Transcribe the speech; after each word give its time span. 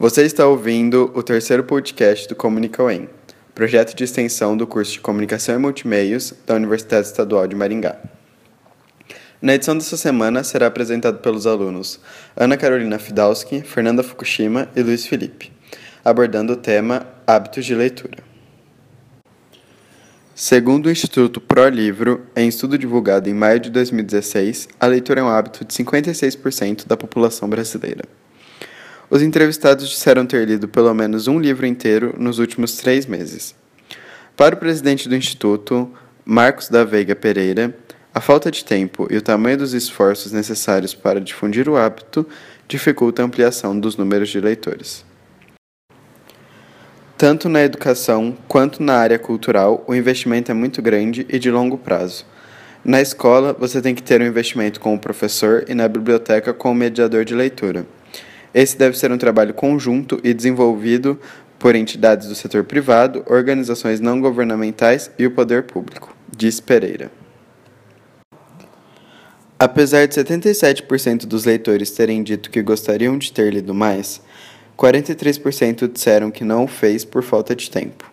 Você 0.00 0.22
está 0.22 0.46
ouvindo 0.46 1.10
o 1.12 1.24
terceiro 1.24 1.64
podcast 1.64 2.28
do 2.28 2.36
Comunica 2.36 2.84
UEM, 2.84 3.08
projeto 3.52 3.96
de 3.96 4.04
extensão 4.04 4.56
do 4.56 4.64
curso 4.64 4.92
de 4.92 5.00
Comunicação 5.00 5.56
e 5.56 5.58
Multimeios 5.58 6.32
da 6.46 6.54
Universidade 6.54 7.08
Estadual 7.08 7.48
de 7.48 7.56
Maringá. 7.56 7.98
Na 9.42 9.56
edição 9.56 9.76
dessa 9.76 9.96
semana 9.96 10.44
será 10.44 10.68
apresentado 10.68 11.18
pelos 11.18 11.48
alunos 11.48 11.98
Ana 12.36 12.56
Carolina 12.56 12.96
Fidalski, 12.96 13.60
Fernanda 13.62 14.04
Fukushima 14.04 14.68
e 14.76 14.82
Luiz 14.84 15.04
Felipe, 15.04 15.50
abordando 16.04 16.52
o 16.52 16.56
tema 16.56 17.04
Hábitos 17.26 17.66
de 17.66 17.74
Leitura. 17.74 18.18
Segundo 20.32 20.86
o 20.86 20.90
Instituto 20.92 21.40
ProLivro, 21.40 22.24
em 22.36 22.46
estudo 22.46 22.78
divulgado 22.78 23.28
em 23.28 23.34
maio 23.34 23.58
de 23.58 23.68
2016, 23.70 24.68
a 24.78 24.86
leitura 24.86 25.22
é 25.22 25.24
um 25.24 25.28
hábito 25.28 25.64
de 25.64 25.74
56% 25.74 26.86
da 26.86 26.96
população 26.96 27.48
brasileira. 27.48 28.04
Os 29.10 29.22
entrevistados 29.22 29.88
disseram 29.88 30.26
ter 30.26 30.46
lido 30.46 30.68
pelo 30.68 30.92
menos 30.92 31.28
um 31.28 31.38
livro 31.38 31.66
inteiro 31.66 32.14
nos 32.18 32.38
últimos 32.38 32.76
três 32.76 33.06
meses. 33.06 33.54
Para 34.36 34.54
o 34.54 34.58
presidente 34.58 35.08
do 35.08 35.16
Instituto, 35.16 35.90
Marcos 36.26 36.68
da 36.68 36.84
Veiga 36.84 37.16
Pereira, 37.16 37.74
a 38.14 38.20
falta 38.20 38.50
de 38.50 38.62
tempo 38.62 39.08
e 39.10 39.16
o 39.16 39.22
tamanho 39.22 39.56
dos 39.56 39.72
esforços 39.72 40.30
necessários 40.30 40.94
para 40.94 41.22
difundir 41.22 41.70
o 41.70 41.76
hábito 41.76 42.26
dificulta 42.66 43.22
a 43.22 43.24
ampliação 43.24 43.78
dos 43.78 43.96
números 43.96 44.28
de 44.28 44.40
leitores. 44.40 45.06
Tanto 47.16 47.48
na 47.48 47.62
educação 47.62 48.36
quanto 48.46 48.82
na 48.82 48.94
área 48.94 49.18
cultural, 49.18 49.84
o 49.88 49.94
investimento 49.94 50.50
é 50.50 50.54
muito 50.54 50.82
grande 50.82 51.26
e 51.30 51.38
de 51.38 51.50
longo 51.50 51.78
prazo. 51.78 52.26
Na 52.84 53.00
escola, 53.00 53.54
você 53.58 53.80
tem 53.80 53.94
que 53.94 54.02
ter 54.02 54.20
um 54.20 54.26
investimento 54.26 54.78
com 54.78 54.94
o 54.94 54.98
professor 54.98 55.64
e 55.66 55.74
na 55.74 55.88
biblioteca 55.88 56.52
com 56.52 56.70
o 56.70 56.74
mediador 56.74 57.24
de 57.24 57.34
leitura. 57.34 57.86
Esse 58.54 58.76
deve 58.76 58.98
ser 58.98 59.12
um 59.12 59.18
trabalho 59.18 59.54
conjunto 59.54 60.20
e 60.24 60.32
desenvolvido 60.32 61.18
por 61.58 61.74
entidades 61.74 62.28
do 62.28 62.34
setor 62.34 62.64
privado, 62.64 63.24
organizações 63.26 64.00
não 64.00 64.20
governamentais 64.20 65.10
e 65.18 65.26
o 65.26 65.30
poder 65.30 65.64
público, 65.64 66.16
diz 66.34 66.60
Pereira. 66.60 67.10
Apesar 69.58 70.06
de 70.06 70.14
77% 70.14 71.26
dos 71.26 71.44
leitores 71.44 71.90
terem 71.90 72.22
dito 72.22 72.48
que 72.48 72.62
gostariam 72.62 73.18
de 73.18 73.32
ter 73.32 73.52
lido 73.52 73.74
mais, 73.74 74.22
43% 74.78 75.92
disseram 75.92 76.30
que 76.30 76.44
não 76.44 76.64
o 76.64 76.68
fez 76.68 77.04
por 77.04 77.24
falta 77.24 77.56
de 77.56 77.68
tempo. 77.68 78.08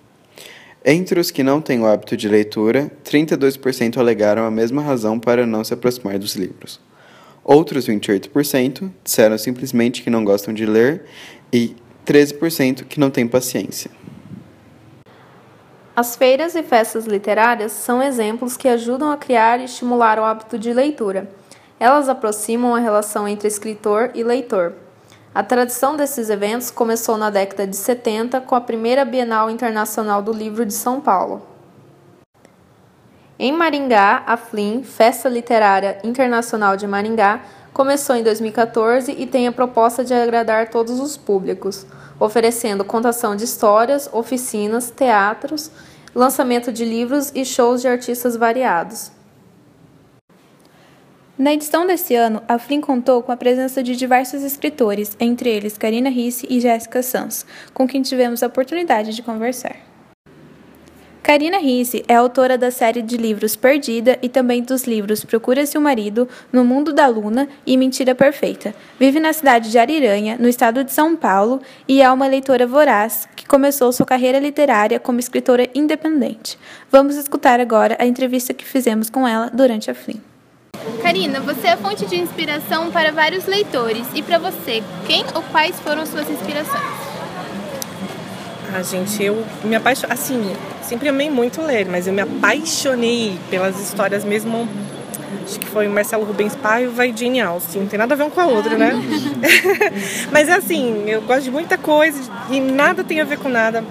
Entre 0.84 1.20
os 1.20 1.30
que 1.30 1.44
não 1.44 1.62
têm 1.62 1.80
o 1.80 1.86
hábito 1.86 2.18
de 2.18 2.28
leitura, 2.28 2.92
32% 3.04 3.98
alegaram 3.98 4.44
a 4.44 4.52
mesma 4.52 4.82
razão 4.82 5.20
para 5.20 5.46
não 5.46 5.64
se 5.64 5.74
aproximar 5.74 6.18
dos 6.18 6.36
livros. 6.36 6.80
Outros 7.48 7.88
28% 7.88 8.92
disseram 9.04 9.38
simplesmente 9.38 10.02
que 10.02 10.10
não 10.10 10.26
gostam 10.26 10.52
de 10.52 10.66
ler 10.66 11.06
e 11.54 11.76
13% 12.04 12.86
que 12.86 13.00
não 13.00 13.12
têm 13.12 13.28
paciência. 13.28 13.92
As 15.96 16.16
feiras 16.16 16.56
e 16.56 16.64
festas 16.64 17.06
literárias 17.06 17.72
são 17.72 18.02
exemplos 18.02 18.58
que 18.58 18.68
ajudam 18.68 19.12
a 19.12 19.18
criar 19.18 19.60
e 19.60 19.66
estimular 19.66 20.18
o 20.18 20.24
hábito 20.24 20.58
de 20.58 20.74
leitura. 20.74 21.30
Elas 21.80 22.10
aproximam 22.10 22.74
a 22.74 22.80
relação 22.80 23.28
entre 23.28 23.48
escritor 23.48 24.10
e 24.16 24.24
leitor. 24.24 24.74
A 25.34 25.44
tradição 25.44 25.96
desses 25.96 26.32
eventos 26.32 26.72
começou 26.72 27.16
na 27.16 27.30
década 27.30 27.68
de 27.68 27.76
70 27.76 28.42
com 28.42 28.56
a 28.56 28.62
primeira 28.62 29.06
Bienal 29.06 29.52
Internacional 29.52 30.20
do 30.24 30.34
Livro 30.34 30.66
de 30.66 30.74
São 30.74 31.00
Paulo. 31.00 31.55
Em 33.38 33.52
Maringá, 33.52 34.24
a 34.26 34.38
FLIM, 34.38 34.82
Festa 34.82 35.28
Literária 35.28 35.98
Internacional 36.06 36.78
de 36.78 36.88
Maringá, 36.88 37.42
começou 37.74 38.16
em 38.16 38.24
2014 38.24 39.12
e 39.12 39.28
tem 39.28 39.46
a 39.46 39.52
proposta 39.52 40.06
de 40.06 40.14
agradar 40.14 40.70
todos 40.70 41.02
os 41.02 41.18
públicos, 41.18 41.86
oferecendo 42.18 42.86
contação 42.86 43.36
de 43.36 43.44
histórias, 43.44 44.10
oficinas, 44.14 44.90
teatros, 44.90 45.70
lançamento 46.16 46.72
de 46.72 46.86
livros 46.86 47.34
e 47.36 47.44
shows 47.44 47.82
de 47.82 47.90
artistas 47.90 48.38
variados. 48.38 49.12
Na 51.38 51.54
edição 51.54 51.86
desse 51.86 52.16
ano, 52.16 52.42
a 52.48 52.58
FLIM 52.58 52.80
contou 52.80 53.22
com 53.22 53.34
a 53.34 53.38
presença 53.38 53.84
de 53.84 53.98
diversos 53.98 54.44
escritores, 54.44 55.18
entre 55.20 55.50
eles 55.50 55.78
Karina 55.78 56.10
Risse 56.10 56.48
e 56.50 56.62
Jéssica 56.62 57.04
Sanz, 57.04 57.46
com 57.74 57.86
quem 57.86 58.02
tivemos 58.02 58.42
a 58.42 58.48
oportunidade 58.48 59.14
de 59.14 59.22
conversar. 59.22 59.95
Karina 61.26 61.58
Risse 61.58 62.06
é 62.08 62.14
autora 62.14 62.56
da 62.56 62.70
série 62.70 63.02
de 63.02 63.18
livros 63.18 63.56
Perdida 63.56 64.16
e 64.22 64.30
também 64.30 64.62
dos 64.62 64.84
livros 64.84 65.26
Procura-se 65.26 65.76
o 65.76 65.82
Marido, 65.82 66.30
No 66.54 66.64
Mundo 66.64 66.94
da 66.94 67.08
Luna 67.08 67.50
e 67.66 67.76
Mentira 67.76 68.14
Perfeita. 68.14 68.76
Vive 69.00 69.20
na 69.20 69.34
cidade 69.34 69.72
de 69.72 69.80
Ariranha, 69.80 70.38
no 70.40 70.48
estado 70.48 70.84
de 70.84 70.94
São 70.94 71.16
Paulo, 71.16 71.60
e 71.88 72.00
é 72.00 72.12
uma 72.12 72.28
leitora 72.28 72.68
voraz 72.68 73.28
que 73.36 73.48
começou 73.48 73.92
sua 73.92 74.06
carreira 74.06 74.38
literária 74.38 75.00
como 75.00 75.20
escritora 75.20 75.68
independente. 75.74 76.60
Vamos 76.92 77.16
escutar 77.16 77.60
agora 77.60 77.98
a 78.00 78.06
entrevista 78.06 78.54
que 78.54 78.64
fizemos 78.64 79.10
com 79.10 79.28
ela 79.28 79.50
durante 79.52 79.90
a 79.90 79.96
FLIM. 79.96 80.22
Karina, 81.02 81.40
você 81.40 81.70
é 81.70 81.76
fonte 81.76 82.06
de 82.06 82.18
inspiração 82.18 82.92
para 82.92 83.12
vários 83.12 83.48
leitores. 83.48 84.06
E 84.14 84.22
para 84.22 84.38
você, 84.38 84.84
quem 85.08 85.26
ou 85.34 85.42
quais 85.42 85.80
foram 85.80 86.06
suas 86.06 86.30
inspirações? 86.30 87.05
Ah, 88.76 88.82
gente, 88.82 89.24
eu 89.24 89.46
me 89.64 89.76
apaixonei. 89.76 90.14
Assim, 90.14 90.54
sempre 90.82 91.08
amei 91.08 91.30
muito 91.30 91.62
ler, 91.62 91.86
mas 91.86 92.08
eu 92.08 92.14
me 92.14 92.22
apaixonei 92.22 93.38
pelas 93.50 93.80
histórias 93.80 94.26
mesmo. 94.26 94.68
Acho 95.46 95.60
que 95.60 95.68
foi 95.68 95.88
Marcelo 95.88 96.26
Rubens 96.26 96.56
Paiva 96.56 97.06
e 97.06 97.16
Jane 97.16 97.40
Austen. 97.40 97.84
Não 97.84 97.88
tem 97.88 97.98
nada 97.98 98.14
a 98.14 98.18
ver 98.18 98.24
um 98.24 98.30
com 98.30 98.42
a 98.42 98.48
outra, 98.48 98.78
né? 98.78 98.92
mas 100.32 100.50
é 100.50 100.54
assim, 100.54 101.06
eu 101.08 101.22
gosto 101.22 101.44
de 101.44 101.52
muita 101.52 101.78
coisa 101.78 102.20
e 102.50 102.60
nada 102.60 103.04
tem 103.04 103.22
a 103.22 103.24
ver 103.24 103.38
com 103.38 103.48
nada. 103.48 103.84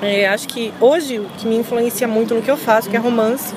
É, 0.00 0.26
acho 0.28 0.48
que 0.48 0.72
hoje 0.80 1.18
o 1.18 1.26
que 1.38 1.46
me 1.46 1.56
influencia 1.56 2.08
muito 2.08 2.34
no 2.34 2.40
que 2.40 2.50
eu 2.50 2.56
faço, 2.56 2.88
que 2.88 2.96
é 2.96 2.98
romance, 2.98 3.54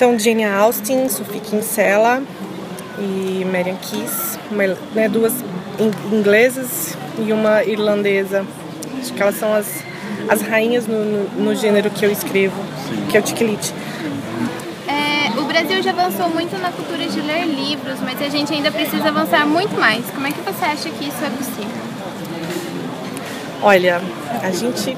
então, 0.00 0.18
Jane 0.18 0.44
Austen, 0.44 1.10
Sophie 1.10 1.40
Kinsella 1.40 2.22
e 2.98 3.44
Marian 3.44 3.76
Keys, 3.76 4.38
uma, 4.50 4.66
né, 4.94 5.10
duas 5.10 5.34
inglesas 6.10 6.96
e 7.18 7.30
uma 7.34 7.62
irlandesa. 7.62 8.46
Acho 9.00 9.12
que 9.12 9.22
elas 9.22 9.36
são 9.36 9.52
as, 9.54 9.82
as 10.28 10.42
rainhas 10.42 10.86
no, 10.86 11.04
no, 11.04 11.44
no 11.44 11.54
gênero 11.54 11.90
que 11.90 12.04
eu 12.04 12.10
escrevo, 12.10 12.60
Sim. 12.88 13.06
que 13.08 13.16
é 13.16 13.20
o 13.20 13.22
Tiklit. 13.22 13.74
É, 14.86 15.38
o 15.38 15.44
Brasil 15.44 15.82
já 15.82 15.90
avançou 15.90 16.28
muito 16.28 16.56
na 16.60 16.70
cultura 16.70 17.06
de 17.06 17.20
ler 17.20 17.46
livros, 17.46 18.00
mas 18.00 18.20
a 18.20 18.28
gente 18.28 18.52
ainda 18.52 18.70
precisa 18.70 19.08
avançar 19.08 19.46
muito 19.46 19.78
mais. 19.78 20.04
Como 20.10 20.26
é 20.26 20.32
que 20.32 20.40
você 20.40 20.64
acha 20.64 20.90
que 20.90 21.08
isso 21.08 21.24
é 21.24 21.30
possível? 21.30 21.80
Olha, 23.62 24.00
a 24.42 24.50
gente, 24.50 24.96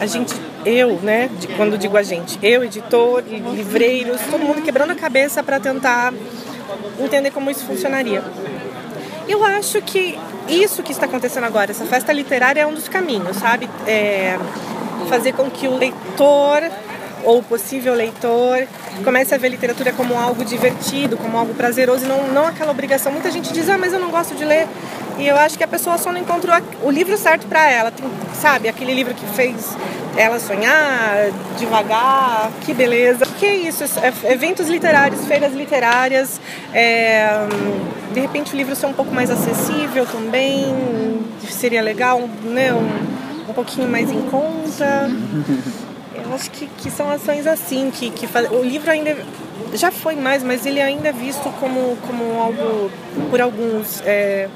a 0.00 0.06
gente 0.06 0.34
eu, 0.64 0.98
né, 1.02 1.28
de, 1.38 1.48
quando 1.48 1.76
digo 1.76 1.96
a 1.96 2.02
gente, 2.02 2.38
eu, 2.42 2.64
editor, 2.64 3.22
livreiros, 3.28 4.20
todo 4.30 4.44
mundo 4.44 4.62
quebrando 4.62 4.90
a 4.92 4.94
cabeça 4.94 5.42
para 5.42 5.58
tentar 5.58 6.12
entender 7.00 7.30
como 7.30 7.50
isso 7.50 7.64
funcionaria. 7.64 8.22
Eu 9.28 9.44
acho 9.44 9.80
que 9.82 10.18
isso 10.48 10.82
que 10.82 10.92
está 10.92 11.06
acontecendo 11.06 11.44
agora, 11.44 11.70
essa 11.70 11.84
festa 11.84 12.12
literária 12.12 12.60
é 12.60 12.66
um 12.66 12.74
dos 12.74 12.88
caminhos, 12.88 13.36
sabe? 13.36 13.68
É 13.86 14.38
fazer 15.08 15.32
com 15.32 15.50
que 15.50 15.68
o 15.68 15.76
leitor 15.76 16.62
ou 17.24 17.42
possível 17.42 17.94
leitor 17.94 18.66
comece 19.04 19.34
a 19.34 19.38
ver 19.38 19.48
literatura 19.48 19.92
como 19.92 20.18
algo 20.18 20.44
divertido, 20.44 21.16
como 21.16 21.36
algo 21.36 21.54
prazeroso 21.54 22.04
e 22.04 22.08
não, 22.08 22.28
não 22.28 22.46
aquela 22.46 22.70
obrigação. 22.70 23.12
Muita 23.12 23.30
gente 23.30 23.52
diz, 23.52 23.68
ah, 23.68 23.78
mas 23.78 23.92
eu 23.92 24.00
não 24.00 24.10
gosto 24.10 24.34
de 24.34 24.44
ler. 24.44 24.66
E 25.22 25.28
eu 25.28 25.36
acho 25.36 25.56
que 25.56 25.62
a 25.62 25.68
pessoa 25.68 25.96
só 25.98 26.10
não 26.10 26.18
encontrou 26.18 26.52
o 26.82 26.90
livro 26.90 27.16
certo 27.16 27.46
para 27.46 27.70
ela. 27.70 27.92
Tem, 27.92 28.04
sabe, 28.34 28.68
aquele 28.68 28.92
livro 28.92 29.14
que 29.14 29.24
fez 29.36 29.76
ela 30.16 30.40
sonhar, 30.40 31.30
devagar, 31.56 32.50
que 32.62 32.74
beleza. 32.74 33.24
O 33.24 33.32
que 33.34 33.46
é 33.46 33.54
isso? 33.54 33.84
É, 33.84 34.32
eventos 34.32 34.68
literários, 34.68 35.24
feiras 35.24 35.54
literárias, 35.54 36.40
é, 36.74 37.36
de 38.12 38.18
repente 38.18 38.52
o 38.52 38.56
livro 38.56 38.74
ser 38.74 38.86
um 38.86 38.92
pouco 38.92 39.14
mais 39.14 39.30
acessível 39.30 40.04
também, 40.06 41.24
seria 41.48 41.82
legal, 41.82 42.28
né? 42.42 42.72
Um, 42.72 43.48
um 43.48 43.54
pouquinho 43.54 43.88
mais 43.88 44.10
em 44.10 44.22
conta. 44.22 45.08
Acho 46.34 46.50
que, 46.50 46.66
que 46.66 46.90
são 46.90 47.10
ações 47.10 47.46
assim, 47.46 47.90
que, 47.90 48.10
que 48.10 48.26
faz... 48.26 48.50
o 48.50 48.62
livro 48.62 48.90
ainda 48.90 49.16
já 49.74 49.90
foi 49.90 50.16
mais, 50.16 50.42
mas 50.42 50.66
ele 50.66 50.80
ainda 50.80 51.08
é 51.08 51.12
visto 51.12 51.50
como, 51.58 51.96
como 52.06 52.40
algo, 52.40 52.90
por 53.30 53.40
alguns, 53.40 54.02
é, 54.04 54.48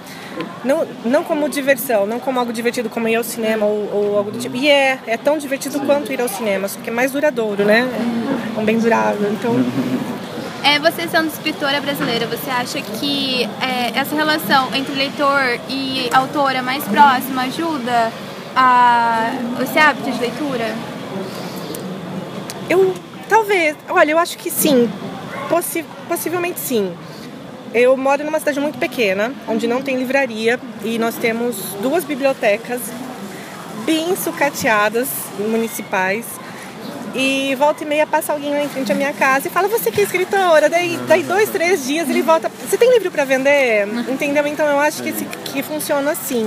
não, 0.65 0.87
não 1.05 1.25
como 1.25 1.49
diversão, 1.49 2.07
não 2.07 2.21
como 2.21 2.39
algo 2.39 2.53
divertido 2.53 2.91
como 2.91 3.09
ir 3.09 3.17
ao 3.17 3.25
cinema 3.25 3.65
ou, 3.67 3.91
ou, 3.93 4.19
algo 4.19 4.31
do 4.31 4.39
tipo. 4.39 4.57
E 4.57 4.69
é, 4.69 4.99
é 5.07 5.17
tão 5.17 5.39
divertido 5.39 5.81
quanto 5.81 6.13
ir 6.13 6.21
ao 6.21 6.29
cinema, 6.29 6.69
só 6.69 6.79
que 6.81 6.91
é 6.91 6.93
mais 6.93 7.13
duradouro, 7.13 7.65
né? 7.65 7.89
É 8.57 8.61
um 8.61 8.65
bem 8.65 8.79
durável, 8.79 9.31
então... 9.33 9.55
É, 10.63 10.81
você 10.81 11.07
sendo 11.07 11.29
escritora 11.29 11.81
brasileira, 11.81 12.27
você 12.27 12.51
acha 12.51 12.81
que 12.81 13.49
é, 13.61 13.99
essa 13.99 14.17
relação 14.17 14.75
entre 14.75 14.95
leitor 14.95 15.61
e 15.69 16.11
autora 16.13 16.61
mais 16.61 16.83
próxima 16.85 17.43
ajuda 17.43 18.11
a 18.57 19.31
esse 19.63 19.79
hábito 19.79 20.11
de 20.11 20.19
leitura? 20.19 20.75
Eu 22.69 22.95
talvez, 23.29 23.77
olha, 23.89 24.13
eu 24.13 24.19
acho 24.19 24.37
que 24.39 24.51
sim, 24.51 24.91
Possi 25.49 25.85
possivelmente 26.09 26.59
sim. 26.61 26.93
Eu 27.75 27.97
moro 27.97 28.25
numa 28.25 28.39
cidade 28.39 28.59
muito 28.59 28.79
pequena, 28.79 29.33
onde 29.47 29.67
não 29.67 29.83
tem 29.83 29.97
livraria, 29.97 30.59
e 30.85 30.99
nós 30.99 31.17
temos 31.17 31.57
duas 31.83 32.05
bibliotecas 32.05 32.81
bem 33.85 34.17
sucateadas 34.17 35.09
municipais. 35.39 36.25
E 37.15 37.55
volta 37.55 37.83
e 37.83 37.87
meia 37.87 38.07
passa 38.07 38.33
alguém 38.33 38.51
lá 38.51 38.63
em 38.63 38.69
frente 38.69 38.93
à 38.93 38.95
minha 38.95 39.13
casa 39.13 39.49
e 39.49 39.51
fala, 39.51 39.69
você 39.69 39.91
que 39.91 40.01
é 40.01 40.05
escritora. 40.05 40.69
Daí, 40.69 40.99
daí 41.09 41.23
dois, 41.23 41.49
três 41.49 41.87
dias 41.87 42.11
ele 42.11 42.23
volta, 42.23 42.51
você 42.51 42.77
tem 42.77 42.93
livro 42.93 43.11
para 43.11 43.25
vender? 43.25 43.87
Entendeu? 44.09 44.47
Então 44.47 44.67
eu 44.67 44.79
acho 44.79 45.03
que, 45.03 45.11
esse, 45.11 45.25
que 45.25 45.63
funciona 45.63 46.11
assim. 46.11 46.47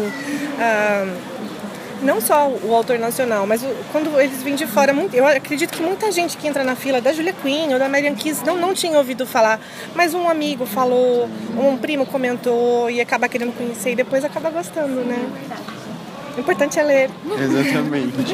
Não 2.02 2.22
só 2.22 2.48
o 2.48 2.74
autor 2.74 2.98
nacional, 3.00 3.46
mas 3.46 3.66
quando 3.92 4.20
eles 4.20 4.42
vêm 4.42 4.56
de 4.56 4.66
fora, 4.66 4.94
eu 5.14 5.26
acredito 5.26 5.72
que 5.72 5.82
muita 5.82 6.12
gente 6.12 6.38
que 6.38 6.48
entra 6.48 6.64
na 6.64 6.76
fila 6.76 7.02
da 7.02 7.12
Julia 7.14 7.34
Quinn 7.34 7.74
ou 7.74 7.80
da 7.80 7.90
Marian 7.90 8.16
Kiss 8.16 8.46
não, 8.46 8.58
não 8.58 8.74
tinha 8.74 8.98
ouvido 8.98 9.26
falar, 9.26 9.60
mas 9.96 10.14
um 10.14 10.30
amigo 10.30 10.66
falou, 10.66 11.30
um 11.58 11.78
primo 11.78 12.06
comentou 12.06 12.90
e 12.90 13.02
acaba 13.02 13.28
querendo 13.28 13.56
conhecer 13.56 13.92
e 13.92 13.96
depois 13.96 14.24
acaba 14.24 14.50
gostando, 14.50 15.02
né? 15.02 15.30
O 16.36 16.40
importante 16.40 16.80
é 16.80 16.84
ler. 16.84 17.10
Exatamente. 17.38 18.34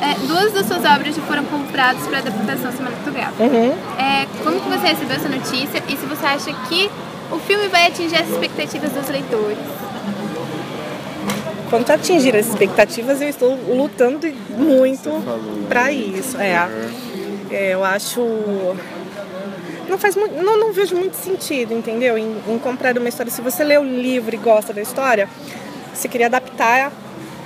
É, 0.00 0.26
duas 0.26 0.52
das 0.52 0.66
suas 0.66 0.84
obras 0.84 1.14
já 1.14 1.22
foram 1.22 1.44
compradas 1.44 2.06
para 2.06 2.18
adaptação 2.18 2.70
cinematográfica. 2.72 3.42
Uhum. 3.42 3.72
É, 3.98 4.26
como 4.42 4.60
que 4.60 4.68
você 4.68 4.88
recebeu 4.88 5.16
essa 5.16 5.28
notícia 5.28 5.82
e 5.88 5.96
se 5.96 6.06
você 6.06 6.26
acha 6.26 6.52
que 6.68 6.90
o 7.32 7.38
filme 7.38 7.68
vai 7.68 7.86
atingir 7.86 8.16
as 8.16 8.28
expectativas 8.28 8.92
dos 8.92 9.08
leitores? 9.08 9.58
Quanto 11.74 11.90
a 11.90 11.94
atingir 11.96 12.36
as 12.36 12.46
expectativas, 12.46 13.20
eu 13.20 13.28
estou 13.28 13.58
lutando 13.66 14.28
muito 14.50 15.10
para 15.68 15.90
isso. 15.90 16.38
É, 16.38 16.54
é, 17.50 17.74
eu 17.74 17.82
acho 17.82 18.20
não 19.88 19.98
faz 19.98 20.14
muito, 20.14 20.40
não, 20.40 20.56
não 20.56 20.72
vejo 20.72 20.94
muito 20.94 21.14
sentido, 21.16 21.74
entendeu? 21.74 22.16
Em, 22.16 22.36
em, 22.46 22.58
comprar 22.60 22.96
uma 22.96 23.08
história. 23.08 23.32
Se 23.32 23.40
você 23.40 23.64
lê 23.64 23.76
o 23.76 23.82
livro 23.82 24.32
e 24.32 24.38
gosta 24.38 24.72
da 24.72 24.80
história, 24.80 25.28
você 25.92 26.06
queria 26.06 26.26
adaptar 26.26 26.92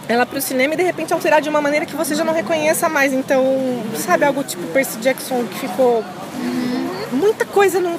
ela 0.06 0.26
para 0.26 0.38
o 0.38 0.42
cinema 0.42 0.74
e 0.74 0.76
de 0.76 0.82
repente 0.82 1.10
alterar 1.14 1.40
de 1.40 1.48
uma 1.48 1.62
maneira 1.62 1.86
que 1.86 1.96
você 1.96 2.14
já 2.14 2.22
não 2.22 2.34
reconheça 2.34 2.86
mais. 2.86 3.14
Então, 3.14 3.42
sabe, 3.96 4.26
algo 4.26 4.44
tipo 4.44 4.62
Percy 4.74 4.98
Jackson 4.98 5.46
que 5.46 5.58
ficou. 5.60 6.04
Muita 7.12 7.46
coisa, 7.46 7.80
não, 7.80 7.98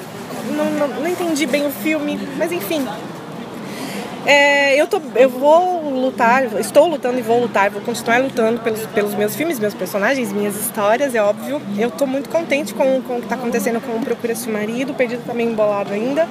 não, 0.56 0.70
não, 0.70 0.88
não 1.00 1.08
entendi 1.08 1.44
bem 1.44 1.66
o 1.66 1.72
filme, 1.72 2.20
mas 2.38 2.52
enfim. 2.52 2.86
É, 4.26 4.78
eu, 4.78 4.86
tô, 4.86 5.00
eu 5.14 5.30
vou 5.30 5.88
lutar, 5.88 6.44
estou 6.58 6.86
lutando 6.86 7.18
e 7.18 7.22
vou 7.22 7.40
lutar, 7.40 7.70
vou 7.70 7.80
continuar 7.80 8.18
lutando 8.18 8.60
pelos, 8.60 8.84
pelos 8.86 9.14
meus 9.14 9.34
filmes, 9.34 9.58
meus 9.58 9.72
personagens, 9.72 10.30
minhas 10.30 10.56
histórias, 10.56 11.14
é 11.14 11.22
óbvio. 11.22 11.60
Eu 11.78 11.88
estou 11.88 12.06
muito 12.06 12.28
contente 12.28 12.74
com, 12.74 13.00
com 13.02 13.14
o 13.14 13.18
que 13.18 13.24
está 13.24 13.34
acontecendo 13.34 13.80
com 13.80 13.96
o 13.96 14.00
Procura-se 14.00 14.48
Marido, 14.48 14.92
o 14.92 14.94
Perdido 14.94 15.24
também 15.24 15.46
tá 15.46 15.52
embolado 15.52 15.92
ainda. 15.92 16.28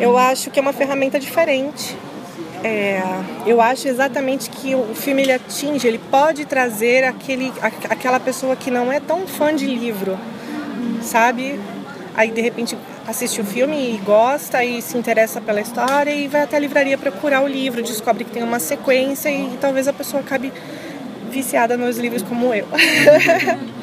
Eu 0.00 0.18
acho 0.18 0.50
que 0.50 0.58
é 0.58 0.62
uma 0.62 0.72
ferramenta 0.72 1.20
diferente. 1.20 1.96
É, 2.64 3.00
eu 3.46 3.60
acho 3.60 3.86
exatamente 3.86 4.50
que 4.50 4.74
o 4.74 4.92
filme 4.94 5.22
ele 5.22 5.32
atinge, 5.32 5.86
ele 5.86 5.98
pode 5.98 6.44
trazer 6.44 7.04
aquele, 7.04 7.52
aquela 7.62 8.18
pessoa 8.18 8.56
que 8.56 8.70
não 8.70 8.92
é 8.92 8.98
tão 8.98 9.28
fã 9.28 9.54
de 9.54 9.66
livro, 9.66 10.18
sabe? 11.00 11.60
Aí 12.16 12.32
de 12.32 12.40
repente 12.40 12.76
assiste 13.08 13.40
o 13.40 13.44
filme 13.44 13.94
e 13.94 13.96
gosta 13.98 14.62
e 14.62 14.82
se 14.82 14.98
interessa 14.98 15.40
pela 15.40 15.62
história 15.62 16.10
e 16.10 16.28
vai 16.28 16.42
até 16.42 16.58
a 16.58 16.60
livraria 16.60 16.98
procurar 16.98 17.42
o 17.42 17.48
livro, 17.48 17.82
descobre 17.82 18.22
que 18.22 18.30
tem 18.30 18.42
uma 18.42 18.60
sequência 18.60 19.30
e 19.30 19.56
talvez 19.58 19.88
a 19.88 19.94
pessoa 19.94 20.20
acabe 20.20 20.52
viciada 21.30 21.74
nos 21.74 21.96
livros 21.96 22.22
como 22.22 22.52
eu. 22.52 22.66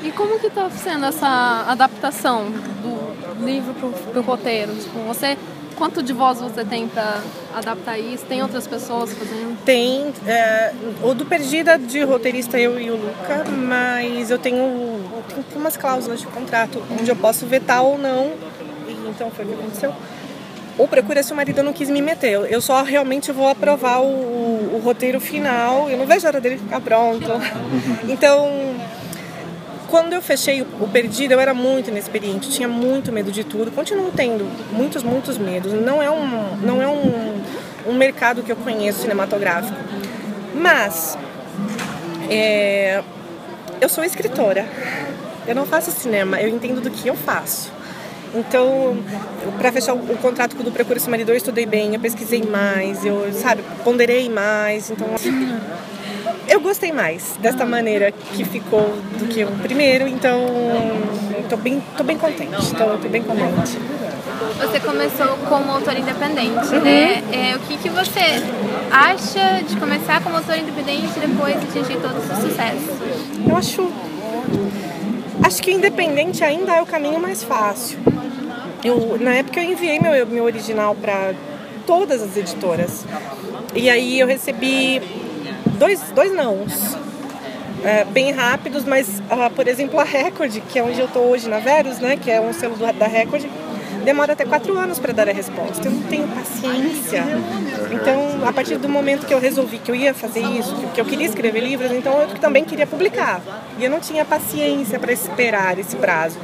e 0.03 0.11
como 0.11 0.39
que 0.39 0.45
está 0.45 0.69
sendo 0.69 1.05
essa 1.05 1.65
adaptação 1.67 2.51
do 2.51 3.43
livro 3.43 3.73
para 3.73 4.19
o 4.19 4.23
roteiro? 4.23 4.75
Tipo, 4.75 4.99
você 4.99 5.35
Quanto 5.77 6.01
de 6.01 6.13
voz 6.13 6.39
você 6.39 6.63
tem 6.63 6.87
para 6.87 7.21
adaptar 7.53 7.99
isso? 7.99 8.25
Tem 8.25 8.41
outras 8.41 8.65
pessoas 8.65 9.11
fazendo? 9.13 9.57
Tem. 9.65 10.13
É, 10.25 10.73
o 11.03 11.13
do 11.13 11.25
Perdida 11.25 11.77
de 11.77 12.01
roteirista 12.03 12.57
eu 12.57 12.79
e 12.79 12.89
o 12.89 12.95
Luca, 12.95 13.43
mas 13.51 14.31
eu 14.31 14.39
tenho, 14.39 15.01
tenho 15.49 15.59
umas 15.59 15.75
cláusulas 15.75 16.21
de 16.21 16.27
contrato 16.27 16.81
onde 16.89 17.09
eu 17.09 17.15
posso 17.15 17.45
vetar 17.45 17.83
ou 17.83 17.97
não. 17.97 18.31
Então 19.15 19.31
foi 19.31 19.45
o 19.45 19.47
que 19.47 19.53
aconteceu. 19.53 19.93
O 20.77 20.87
Procura 20.87 21.23
Se 21.23 21.31
o 21.31 21.35
Marido 21.35 21.63
não 21.63 21.71
quis 21.71 21.89
me 21.89 22.01
meter. 22.01 22.33
Eu 22.51 22.59
só 22.59 22.83
realmente 22.83 23.31
vou 23.31 23.47
aprovar 23.47 24.01
o, 24.01 24.05
o, 24.05 24.75
o 24.75 24.81
roteiro 24.83 25.19
final. 25.21 25.89
Eu 25.89 25.97
não 25.97 26.05
vejo 26.05 26.25
a 26.27 26.29
hora 26.29 26.41
dele 26.41 26.57
ficar 26.57 26.81
pronto. 26.81 27.31
Então 28.07 28.75
quando 29.87 30.13
eu 30.13 30.21
fechei 30.21 30.61
o 30.61 30.87
Perdido, 30.91 31.33
eu 31.33 31.39
era 31.39 31.53
muito 31.53 31.89
inexperiente, 31.89 32.49
tinha 32.49 32.67
muito 32.67 33.11
medo 33.11 33.31
de 33.31 33.43
tudo, 33.43 33.71
continuo 33.71 34.11
tendo 34.13 34.45
muitos, 34.73 35.03
muitos 35.03 35.37
medos. 35.37 35.71
Não 35.71 36.01
é 36.01 36.09
um, 36.11 36.57
não 36.57 36.81
é 36.81 36.87
um, 36.87 37.41
um 37.87 37.93
mercado 37.93 38.43
que 38.43 38.51
eu 38.51 38.55
conheço 38.57 38.99
cinematográfico. 38.99 39.77
Mas 40.53 41.17
é, 42.29 43.03
eu 43.79 43.87
sou 43.87 44.03
escritora, 44.03 44.65
eu 45.47 45.55
não 45.55 45.65
faço 45.65 45.91
cinema, 45.91 46.41
eu 46.41 46.49
entendo 46.49 46.81
do 46.81 46.89
que 46.89 47.07
eu 47.07 47.15
faço. 47.15 47.71
Então, 48.35 48.97
para 49.57 49.71
fechar 49.71 49.93
o 49.93 50.17
contrato 50.17 50.55
com 50.55 50.61
o 50.61 50.65
do 50.65 50.71
Procura 50.71 50.97
Esse 50.97 51.09
Marido, 51.09 51.31
eu 51.31 51.37
estudei 51.37 51.65
bem, 51.65 51.93
eu 51.93 51.99
pesquisei 51.99 52.43
mais, 52.43 53.05
eu, 53.05 53.31
sabe, 53.31 53.63
ponderei 53.83 54.29
mais. 54.29 54.91
Então, 54.91 55.07
eu 56.47 56.59
gostei 56.59 56.91
mais 56.91 57.37
desta 57.39 57.65
maneira 57.65 58.11
que 58.11 58.43
ficou 58.43 58.95
do 59.17 59.27
que 59.27 59.43
o 59.43 59.51
primeiro, 59.63 60.07
então 60.07 60.45
estou 61.41 61.57
bem, 61.57 61.81
tô 61.97 62.03
bem 62.03 62.17
contente. 62.17 62.61
Estou 62.61 62.97
bem 63.09 63.23
contente. 63.23 63.79
Você 64.59 64.79
começou 64.81 65.37
como 65.49 65.71
autor 65.71 65.97
independente, 65.97 66.75
uhum. 66.75 66.81
né? 66.81 67.23
É, 67.31 67.55
o 67.55 67.59
que, 67.59 67.77
que 67.77 67.89
você 67.89 68.43
acha 68.91 69.63
de 69.63 69.77
começar 69.77 70.21
como 70.21 70.35
autor 70.35 70.57
independente 70.57 71.13
e 71.15 71.19
depois 71.19 71.55
atingir 71.55 71.97
todo 72.01 72.17
esse 72.17 72.41
sucesso? 72.41 72.97
Eu 73.47 73.55
acho. 73.55 73.91
Acho 75.43 75.61
que 75.61 75.71
independente 75.71 76.43
ainda 76.43 76.73
é 76.73 76.81
o 76.81 76.85
caminho 76.85 77.19
mais 77.19 77.43
fácil. 77.43 77.99
Eu, 78.85 79.17
na 79.19 79.33
época 79.33 79.59
eu 79.59 79.71
enviei 79.71 79.99
meu, 79.99 80.27
meu 80.27 80.43
original 80.43 80.93
para 80.93 81.33
todas 81.87 82.21
as 82.21 82.37
editoras. 82.37 83.03
E 83.73 83.89
aí 83.89 84.19
eu 84.19 84.27
recebi 84.27 85.01
dois, 85.79 86.01
dois 86.13 86.31
nãos. 86.31 86.95
É, 87.83 88.03
bem 88.03 88.31
rápidos, 88.31 88.83
mas, 88.83 89.19
uh, 89.19 89.49
por 89.55 89.67
exemplo, 89.67 89.99
a 89.99 90.03
Record, 90.03 90.59
que 90.69 90.79
é 90.79 90.83
onde 90.83 90.99
eu 90.99 91.05
estou 91.05 91.23
hoje 91.23 91.47
na 91.47 91.59
Verus, 91.59 91.99
né, 91.99 92.17
que 92.17 92.31
é 92.31 92.41
um 92.41 92.51
selo 92.51 92.75
da 92.75 93.05
Record, 93.05 93.45
demora 94.03 94.33
até 94.33 94.43
quatro 94.43 94.75
anos 94.77 94.97
para 94.97 95.13
dar 95.13 95.29
a 95.29 95.31
resposta. 95.31 95.87
Eu 95.87 95.91
não 95.91 96.01
tenho 96.03 96.27
paciência. 96.27 97.23
Então, 97.91 98.47
a 98.47 98.53
partir 98.53 98.77
do 98.77 98.89
momento 98.89 99.25
que 99.25 99.33
eu 99.33 99.39
resolvi 99.39 99.77
que 99.77 99.91
eu 99.91 99.95
ia 99.95 100.15
fazer 100.15 100.41
isso, 100.41 100.75
que 100.95 101.01
eu 101.01 101.05
queria 101.05 101.27
escrever 101.27 101.59
livros, 101.59 101.91
então 101.91 102.21
eu 102.21 102.27
também 102.39 102.63
queria 102.63 102.87
publicar. 102.87 103.41
E 103.77 103.83
eu 103.83 103.89
não 103.89 103.99
tinha 103.99 104.25
paciência 104.25 104.99
para 104.99 105.11
esperar 105.11 105.77
esse 105.77 105.95
prazo. 105.95 106.37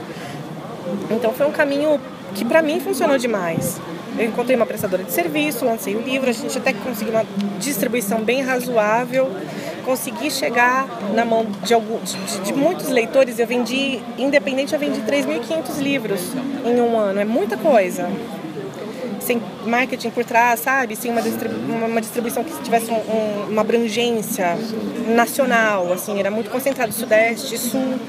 Então, 1.09 1.33
foi 1.33 1.47
um 1.47 1.51
caminho 1.51 1.99
que 2.33 2.45
para 2.45 2.61
mim 2.61 2.79
funcionou 2.79 3.17
demais. 3.17 3.79
Eu 4.17 4.25
encontrei 4.25 4.55
uma 4.55 4.65
prestadora 4.65 5.03
de 5.03 5.11
serviço, 5.11 5.63
lancei 5.63 5.95
o 5.95 6.01
livro, 6.01 6.29
a 6.29 6.33
gente 6.33 6.57
até 6.57 6.73
conseguiu 6.73 7.13
uma 7.13 7.25
distribuição 7.59 8.21
bem 8.21 8.41
razoável, 8.41 9.31
consegui 9.85 10.29
chegar 10.29 10.85
na 11.13 11.23
mão 11.23 11.47
de, 11.63 11.73
alguns, 11.73 12.13
de, 12.13 12.39
de 12.41 12.53
muitos 12.53 12.89
leitores. 12.89 13.39
Eu 13.39 13.47
vendi, 13.47 14.01
independente, 14.17 14.73
eu 14.73 14.79
vendi 14.79 14.99
3.500 15.01 15.79
livros 15.81 16.21
em 16.65 16.81
um 16.81 16.97
ano, 16.97 17.19
é 17.19 17.25
muita 17.25 17.55
coisa. 17.55 18.09
Sem 19.21 19.41
marketing 19.65 20.09
por 20.09 20.25
trás, 20.25 20.59
sabe? 20.59 20.95
Sem 20.95 21.11
uma, 21.11 21.21
distribu 21.21 21.55
uma 21.55 22.01
distribuição 22.01 22.43
que 22.43 22.51
tivesse 22.63 22.91
um, 22.91 22.95
um, 22.95 23.47
uma 23.49 23.61
abrangência 23.61 24.57
nacional, 25.15 25.93
assim, 25.93 26.19
era 26.19 26.29
muito 26.29 26.49
concentrado, 26.49 26.91
sudeste, 26.91 27.57
sul. 27.57 27.99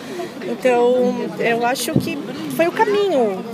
Então, 0.44 1.14
eu 1.38 1.64
acho 1.64 1.92
que 1.92 2.18
foi 2.56 2.66
o 2.66 2.72
caminho 2.72 3.44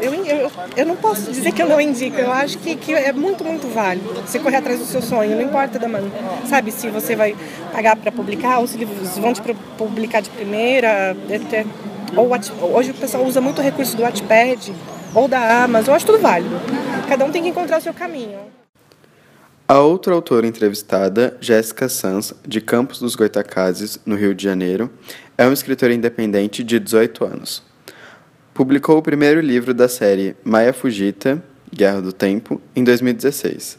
eu, 0.00 0.24
eu, 0.24 0.50
eu 0.76 0.86
não 0.86 0.96
posso 0.96 1.30
dizer 1.30 1.52
que 1.52 1.62
eu 1.62 1.68
não 1.68 1.80
indico, 1.80 2.18
eu 2.18 2.32
acho 2.32 2.58
que, 2.58 2.76
que 2.76 2.92
é 2.92 3.12
muito, 3.12 3.44
muito 3.44 3.66
válido 3.68 4.08
você 4.26 4.38
correr 4.38 4.56
atrás 4.56 4.78
do 4.78 4.84
seu 4.86 5.02
sonho, 5.02 5.36
não 5.36 5.42
importa 5.42 5.78
da 5.78 5.88
mano. 5.88 6.10
Sabe, 6.46 6.72
se 6.72 6.88
você 6.88 7.14
vai 7.14 7.36
pagar 7.72 7.96
para 7.96 8.10
publicar 8.10 8.58
ou 8.58 8.66
se 8.66 8.76
eles 8.76 9.18
vão 9.18 9.32
te 9.32 9.42
publicar 9.76 10.20
de 10.20 10.30
primeira. 10.30 11.16
É, 11.28 11.64
ou 12.16 12.30
hoje 12.74 12.90
o 12.90 12.94
pessoal 12.94 13.24
usa 13.24 13.40
muito 13.40 13.60
o 13.60 13.62
recurso 13.62 13.96
do 13.96 14.02
Wattpad 14.02 14.72
ou 15.14 15.28
da 15.28 15.64
Amazon, 15.64 15.88
eu 15.88 15.94
acho 15.94 16.06
tudo 16.06 16.18
válido. 16.18 16.54
Cada 17.08 17.24
um 17.24 17.30
tem 17.30 17.42
que 17.42 17.48
encontrar 17.48 17.78
o 17.78 17.80
seu 17.80 17.94
caminho. 17.94 18.38
A 19.68 19.80
outra 19.80 20.12
autora 20.12 20.46
entrevistada, 20.46 21.36
Jéssica 21.40 21.88
Sanz, 21.88 22.34
de 22.46 22.60
Campos 22.60 22.98
dos 22.98 23.14
Goitacazes, 23.14 23.98
no 24.04 24.16
Rio 24.16 24.34
de 24.34 24.44
Janeiro, 24.44 24.90
é 25.38 25.44
uma 25.44 25.54
escritora 25.54 25.94
independente 25.94 26.62
de 26.62 26.78
18 26.78 27.24
anos. 27.24 27.71
Publicou 28.62 28.96
o 28.96 29.02
primeiro 29.02 29.40
livro 29.40 29.74
da 29.74 29.88
série 29.88 30.36
Maia 30.44 30.72
Fujita, 30.72 31.42
Guerra 31.74 32.00
do 32.00 32.12
Tempo, 32.12 32.60
em 32.76 32.84
2016. 32.84 33.76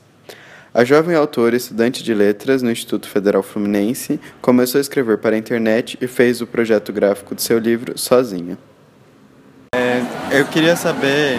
A 0.74 0.84
jovem 0.84 1.16
autora, 1.16 1.56
estudante 1.56 2.04
de 2.04 2.14
letras 2.14 2.62
no 2.62 2.70
Instituto 2.70 3.08
Federal 3.08 3.42
Fluminense, 3.42 4.20
começou 4.42 4.80
a 4.80 4.82
escrever 4.82 5.20
para 5.20 5.38
a 5.38 5.40
internet 5.40 5.98
e 6.02 6.06
fez 6.06 6.42
o 6.42 6.46
projeto 6.46 6.92
gráfico 6.92 7.34
do 7.34 7.40
seu 7.40 7.60
livro 7.60 7.98
sozinha. 7.98 8.58
É, 9.74 10.02
eu 10.34 10.46
queria 10.48 10.76
saber 10.76 11.38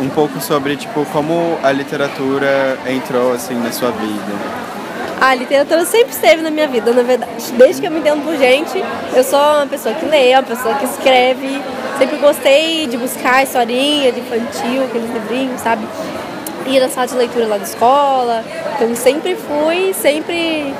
um 0.00 0.08
pouco 0.08 0.40
sobre 0.40 0.76
tipo 0.76 1.06
como 1.12 1.56
a 1.62 1.70
literatura 1.70 2.76
entrou 2.88 3.32
assim 3.32 3.54
na 3.54 3.70
sua 3.70 3.92
vida. 3.92 4.62
A 5.20 5.32
literatura 5.36 5.84
sempre 5.84 6.10
esteve 6.10 6.42
na 6.42 6.50
minha 6.50 6.66
vida, 6.66 6.92
na 6.92 7.04
verdade. 7.04 7.52
Desde 7.56 7.80
que 7.80 7.86
eu 7.86 7.92
me 7.92 8.00
entendo 8.00 8.24
por 8.24 8.36
gente, 8.36 8.82
eu 9.14 9.22
sou 9.22 9.38
uma 9.38 9.68
pessoa 9.68 9.94
que 9.94 10.04
lê, 10.06 10.32
uma 10.32 10.42
pessoa 10.42 10.74
que 10.74 10.84
escreve. 10.86 11.62
Sempre 12.02 12.16
gostei 12.16 12.88
de 12.88 12.96
buscar 12.96 13.44
historinha 13.44 14.10
de 14.10 14.18
infantil, 14.18 14.82
aqueles 14.82 15.08
livrinhos, 15.08 15.60
sabe? 15.60 15.86
Ir 16.66 16.80
na 16.80 16.88
sala 16.88 17.06
de 17.06 17.14
leitura 17.14 17.46
lá 17.46 17.58
da 17.58 17.62
escola. 17.62 18.44
Então 18.74 18.92
sempre 18.96 19.36
fui, 19.36 19.94
sempre 19.94 20.74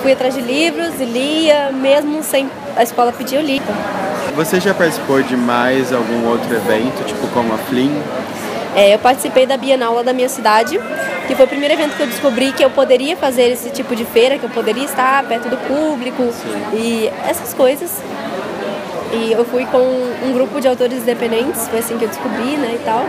fui 0.00 0.12
atrás 0.12 0.32
de 0.36 0.40
livros 0.40 1.00
e 1.00 1.04
lia, 1.04 1.72
mesmo 1.72 2.22
sem 2.22 2.48
a 2.76 2.84
escola 2.84 3.10
pedir, 3.10 3.38
eu 3.38 3.42
li. 3.42 3.60
Você 4.36 4.60
já 4.60 4.72
participou 4.72 5.20
de 5.20 5.36
mais 5.36 5.92
algum 5.92 6.28
outro 6.28 6.54
evento, 6.54 7.04
tipo 7.06 7.26
como 7.34 7.52
a 7.54 7.58
Flim? 7.58 8.00
É, 8.76 8.94
eu 8.94 9.00
participei 9.00 9.46
da 9.46 9.56
Bienal 9.56 9.96
lá 9.96 10.02
da 10.04 10.12
minha 10.12 10.28
cidade, 10.28 10.78
que 11.26 11.34
foi 11.34 11.44
o 11.44 11.48
primeiro 11.48 11.74
evento 11.74 11.96
que 11.96 12.02
eu 12.04 12.06
descobri 12.06 12.52
que 12.52 12.64
eu 12.64 12.70
poderia 12.70 13.16
fazer 13.16 13.50
esse 13.50 13.70
tipo 13.70 13.96
de 13.96 14.04
feira, 14.04 14.38
que 14.38 14.44
eu 14.44 14.50
poderia 14.50 14.84
estar 14.84 15.24
perto 15.24 15.48
do 15.48 15.56
público 15.56 16.22
Sim. 16.22 16.76
e 16.78 17.10
essas 17.28 17.52
coisas. 17.52 18.00
E 19.12 19.32
eu 19.32 19.44
fui 19.44 19.66
com 19.66 19.78
um 19.78 20.32
grupo 20.32 20.60
de 20.60 20.66
autores 20.66 21.02
independentes, 21.02 21.68
foi 21.68 21.80
assim 21.80 21.98
que 21.98 22.04
eu 22.04 22.08
descobri, 22.08 22.56
né, 22.56 22.78
e 22.80 22.84
tal. 22.84 23.04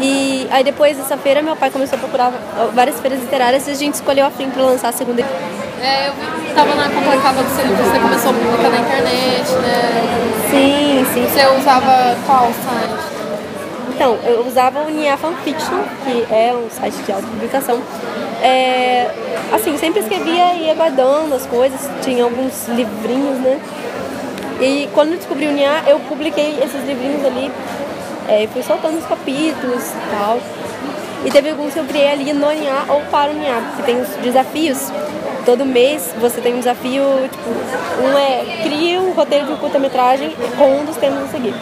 E 0.00 0.48
aí 0.50 0.64
depois 0.64 0.96
dessa 0.96 1.16
feira, 1.16 1.40
meu 1.40 1.54
pai 1.54 1.70
começou 1.70 1.96
a 1.96 2.00
procurar 2.00 2.32
várias 2.74 2.98
feiras 3.00 3.20
literárias 3.20 3.68
e 3.68 3.70
a 3.70 3.74
gente 3.74 3.94
escolheu 3.94 4.26
a 4.26 4.30
FIM 4.30 4.50
para 4.50 4.62
lançar 4.62 4.88
a 4.88 4.92
segunda. 4.92 5.22
É, 5.80 6.08
eu 6.08 6.12
vi 6.12 6.42
que 6.42 6.48
estava 6.48 6.74
na 6.74 6.90
complicada 6.90 7.42
do 7.42 7.48
seu 7.48 7.64
você 7.64 7.98
começou 7.98 8.30
a 8.30 8.34
publicar 8.34 8.70
na 8.70 8.78
internet, 8.80 9.50
né? 9.62 10.30
Sim, 10.50 11.06
sim. 11.14 11.26
Você 11.26 11.46
usava 11.58 12.16
qual 12.26 12.50
site? 12.52 13.20
Então, 13.94 14.18
eu 14.24 14.46
usava 14.46 14.80
o 14.80 14.90
Nia 14.90 15.16
Fanfiction, 15.16 15.82
que 16.04 16.26
é 16.34 16.52
um 16.54 16.68
site 16.70 16.96
de 17.02 17.12
autopublicação. 17.12 17.80
É, 18.42 19.10
assim, 19.52 19.76
sempre 19.76 20.00
escrevia 20.00 20.54
e 20.54 20.66
ia 20.66 20.74
guardando 20.74 21.34
as 21.34 21.46
coisas, 21.46 21.80
tinha 22.02 22.24
alguns 22.24 22.66
livrinhos, 22.68 23.38
né? 23.38 23.60
E 24.60 24.88
quando 24.92 25.12
eu 25.12 25.16
descobri 25.16 25.46
o 25.46 25.52
Nia, 25.52 25.82
eu 25.86 25.98
publiquei 26.00 26.58
esses 26.62 26.84
livrinhos 26.84 27.24
ali, 27.24 27.50
é, 28.28 28.46
fui 28.52 28.62
soltando 28.62 28.98
os 28.98 29.06
capítulos 29.06 29.82
e 29.82 30.10
tal. 30.10 30.38
E 31.24 31.30
teve 31.30 31.50
alguns 31.50 31.72
que 31.72 31.80
eu 31.80 31.84
criei 31.84 32.10
ali 32.10 32.32
no 32.32 32.50
Nia 32.50 32.84
ou 32.88 33.00
para 33.10 33.30
o 33.30 33.34
Nia, 33.34 33.54
porque 33.68 33.82
tem 33.90 34.00
os 34.00 34.08
desafios. 34.22 34.92
Todo 35.46 35.64
mês 35.64 36.14
você 36.20 36.42
tem 36.42 36.54
um 36.54 36.58
desafio, 36.58 37.02
tipo, 37.30 37.50
um 38.04 38.18
é 38.18 38.60
cria 38.62 39.00
um 39.00 39.12
roteiro 39.12 39.46
de 39.46 39.54
curta-metragem 39.56 40.36
com 40.58 40.80
um 40.80 40.84
dos 40.84 40.96
temas 40.96 41.24
a 41.24 41.28
seguir. 41.28 41.54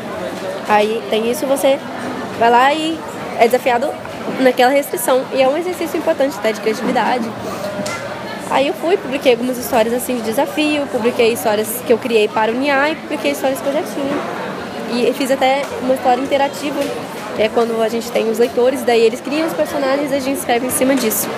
Aí 0.69 1.01
tem 1.09 1.31
isso, 1.31 1.47
você 1.47 1.79
vai 2.39 2.51
lá 2.51 2.75
e 2.75 2.99
é 3.39 3.47
desafiado 3.47 3.89
naquela 4.41 4.73
restrição. 4.73 5.23
E 5.33 5.41
é 5.41 5.49
um 5.49 5.57
exercício 5.57 5.97
importante 5.97 6.37
até 6.37 6.53
de 6.53 6.61
criatividade. 6.61 7.31
Aí 8.51 8.67
eu 8.67 8.75
fui, 8.75 8.97
publiquei 8.97 9.33
algumas 9.33 9.59
histórias 9.59 9.93
assim 9.93 10.17
de 10.17 10.23
desafio, 10.23 10.87
publiquei 10.87 11.33
histórias 11.33 11.83
que 11.87 11.93
eu 11.93 11.99
criei 11.99 12.29
para 12.29 12.51
o 12.51 12.55
NIA 12.55 12.91
e 12.91 12.97
publiquei 12.97 13.33
histórias 13.33 13.61
que 13.61 13.67
eu 13.67 13.73
já 13.75 13.83
tinha. 13.83 15.09
E 15.09 15.13
fiz 15.13 15.31
até 15.31 15.63
uma 15.83 15.95
história 15.95 16.21
interativa, 16.21 16.81
é 17.39 17.49
quando 17.49 17.81
a 17.83 17.89
gente 17.89 18.11
tem 18.11 18.29
os 18.31 18.39
leitores, 18.39 18.83
daí 18.83 19.03
eles 19.03 19.21
criam 19.21 19.47
os 19.47 19.53
personagens 19.53 20.11
e 20.11 20.15
a 20.15 20.21
gente 20.21 20.39
escreve 20.39 20.67
em 20.67 20.71
cima 20.71 20.95
disso. 20.95 21.29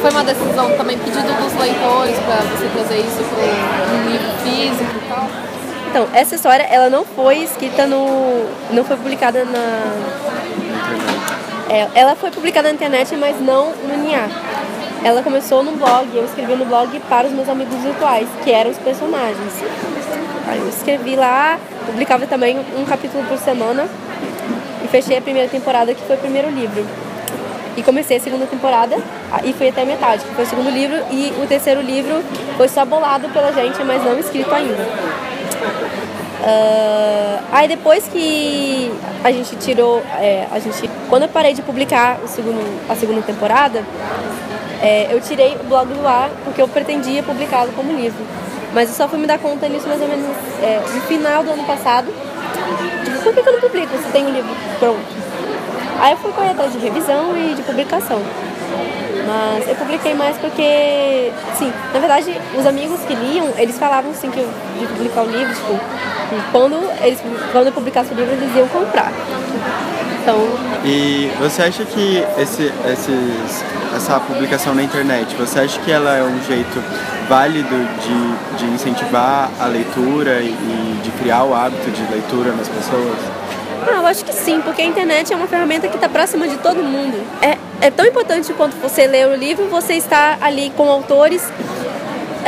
Foi 0.00 0.10
uma 0.10 0.24
decisão 0.24 0.76
também 0.76 0.98
pedido 0.98 1.22
dos 1.22 1.54
leitores 1.54 2.16
para 2.18 2.36
você 2.36 2.68
trazer 2.74 2.98
isso 2.98 3.24
para 3.34 3.96
um 3.96 4.10
livro 4.10 4.28
físico 4.42 4.96
e 4.96 5.08
tal? 5.08 5.28
Então, 5.90 6.08
essa 6.12 6.34
história, 6.34 6.64
ela 6.64 6.90
não 6.90 7.04
foi 7.04 7.38
escrita 7.38 7.86
no... 7.86 8.44
não 8.72 8.84
foi 8.84 8.96
publicada 8.96 9.44
na... 9.44 9.94
É, 11.70 11.88
ela 11.94 12.14
foi 12.14 12.30
publicada 12.30 12.68
na 12.68 12.74
internet, 12.74 13.14
mas 13.16 13.40
não 13.40 13.72
no 13.72 13.96
NIA. 14.02 14.28
Ela 15.04 15.22
começou 15.22 15.62
no 15.62 15.72
blog, 15.72 16.08
eu 16.12 16.24
escrevi 16.24 16.54
no 16.54 16.64
blog 16.64 16.98
para 17.08 17.26
os 17.26 17.32
meus 17.32 17.48
amigos 17.48 17.76
virtuais, 17.76 18.28
que 18.42 18.50
eram 18.50 18.70
os 18.70 18.78
personagens. 18.78 19.52
Aí 20.48 20.58
eu 20.58 20.68
escrevi 20.68 21.14
lá, 21.14 21.58
publicava 21.86 22.26
também 22.26 22.58
um 22.76 22.84
capítulo 22.84 23.24
por 23.24 23.38
semana 23.38 23.86
e 24.84 24.88
fechei 24.88 25.16
a 25.16 25.20
primeira 25.20 25.48
temporada, 25.48 25.94
que 25.94 26.02
foi 26.02 26.16
o 26.16 26.18
primeiro 26.18 26.50
livro. 26.50 26.84
E 27.76 27.82
comecei 27.82 28.16
a 28.16 28.20
segunda 28.20 28.44
temporada 28.46 28.96
e 29.44 29.52
fui 29.52 29.68
até 29.68 29.82
a 29.82 29.86
metade, 29.86 30.24
que 30.24 30.34
foi 30.34 30.44
o 30.44 30.48
segundo 30.48 30.70
livro, 30.70 30.96
e 31.12 31.32
o 31.42 31.46
terceiro 31.46 31.80
livro 31.80 32.24
foi 32.56 32.68
só 32.68 32.84
bolado 32.84 33.28
pela 33.28 33.52
gente, 33.52 33.82
mas 33.84 34.02
não 34.04 34.18
escrito 34.18 34.52
ainda. 34.52 34.82
Uh, 36.40 37.42
aí 37.52 37.68
depois 37.68 38.08
que 38.08 38.92
a 39.22 39.30
gente 39.30 39.54
tirou, 39.56 40.02
é, 40.18 40.46
a 40.50 40.58
gente, 40.58 40.88
quando 41.08 41.24
eu 41.24 41.28
parei 41.28 41.52
de 41.52 41.62
publicar 41.62 42.18
o 42.24 42.28
segundo, 42.28 42.60
a 42.88 42.94
segunda 42.96 43.22
temporada, 43.22 43.84
é, 44.80 45.08
eu 45.12 45.20
tirei 45.20 45.56
o 45.56 45.64
blog 45.64 45.86
do 45.92 46.06
ar 46.06 46.30
porque 46.44 46.62
eu 46.62 46.68
pretendia 46.68 47.22
publicá-lo 47.22 47.72
como 47.72 47.92
livro. 47.92 48.24
Mas 48.72 48.88
eu 48.88 48.94
só 48.94 49.08
fui 49.08 49.18
me 49.18 49.26
dar 49.26 49.38
conta 49.38 49.68
nisso 49.68 49.88
mais 49.88 50.00
ou 50.00 50.08
menos 50.08 50.26
é, 50.62 50.80
no 50.94 51.00
final 51.02 51.42
do 51.42 51.50
ano 51.50 51.64
passado. 51.64 52.06
Tipo, 53.04 53.22
por 53.22 53.34
que, 53.34 53.42
que 53.42 53.48
eu 53.48 53.52
não 53.54 53.60
publico 53.60 53.96
se 53.98 54.12
tem 54.12 54.24
o 54.24 54.28
um 54.28 54.32
livro 54.32 54.54
pronto? 54.78 55.00
Aí 56.00 56.12
eu 56.12 56.18
fui 56.18 56.32
correr 56.32 56.50
atrás 56.50 56.72
de 56.72 56.78
revisão 56.78 57.36
e 57.36 57.54
de 57.54 57.62
publicação. 57.62 58.22
Mas 59.26 59.68
eu 59.68 59.74
publiquei 59.74 60.14
mais 60.14 60.36
porque, 60.38 61.32
sim, 61.58 61.72
na 61.92 62.00
verdade, 62.00 62.34
os 62.56 62.64
amigos 62.64 63.00
que 63.00 63.14
liam, 63.14 63.46
eles 63.58 63.78
falavam 63.78 64.10
assim 64.10 64.30
que 64.30 64.38
eu, 64.38 64.48
de 64.78 64.86
publicar 64.86 65.22
o 65.22 65.26
livro, 65.26 65.52
tipo, 65.54 65.78
quando, 66.50 66.76
eles, 67.02 67.20
quando 67.52 67.66
eu 67.66 67.72
publicasse 67.72 68.12
o 68.12 68.16
livro, 68.16 68.32
eles 68.32 68.56
iam 68.56 68.68
comprar. 68.68 69.12
Então... 70.22 70.36
E 70.84 71.30
você 71.40 71.62
acha 71.62 71.84
que 71.84 72.24
esse, 72.38 72.72
esses, 72.90 73.64
essa 73.94 74.20
publicação 74.20 74.74
na 74.74 74.82
internet, 74.82 75.34
você 75.36 75.60
acha 75.60 75.80
que 75.80 75.90
ela 75.90 76.16
é 76.16 76.22
um 76.22 76.40
jeito 76.42 76.82
válido 77.28 77.68
de, 77.68 78.58
de 78.58 78.72
incentivar 78.72 79.50
a 79.60 79.66
leitura 79.66 80.40
e 80.40 81.00
de 81.02 81.10
criar 81.12 81.44
o 81.44 81.54
hábito 81.54 81.90
de 81.90 82.02
leitura 82.10 82.52
nas 82.52 82.68
pessoas? 82.68 83.18
Ah, 83.86 83.96
eu 83.96 84.06
acho 84.06 84.24
que 84.24 84.32
sim, 84.32 84.60
porque 84.60 84.82
a 84.82 84.84
internet 84.84 85.32
é 85.32 85.36
uma 85.36 85.46
ferramenta 85.46 85.88
que 85.88 85.96
está 85.96 86.08
próxima 86.08 86.48
de 86.48 86.56
todo 86.58 86.82
mundo. 86.82 87.16
É, 87.40 87.56
é 87.80 87.90
tão 87.90 88.06
importante 88.06 88.52
quanto 88.52 88.76
você 88.76 89.06
ler 89.06 89.28
o 89.28 89.34
livro, 89.34 89.66
você 89.68 89.94
está 89.94 90.38
ali 90.40 90.70
com 90.76 90.90
autores 90.90 91.42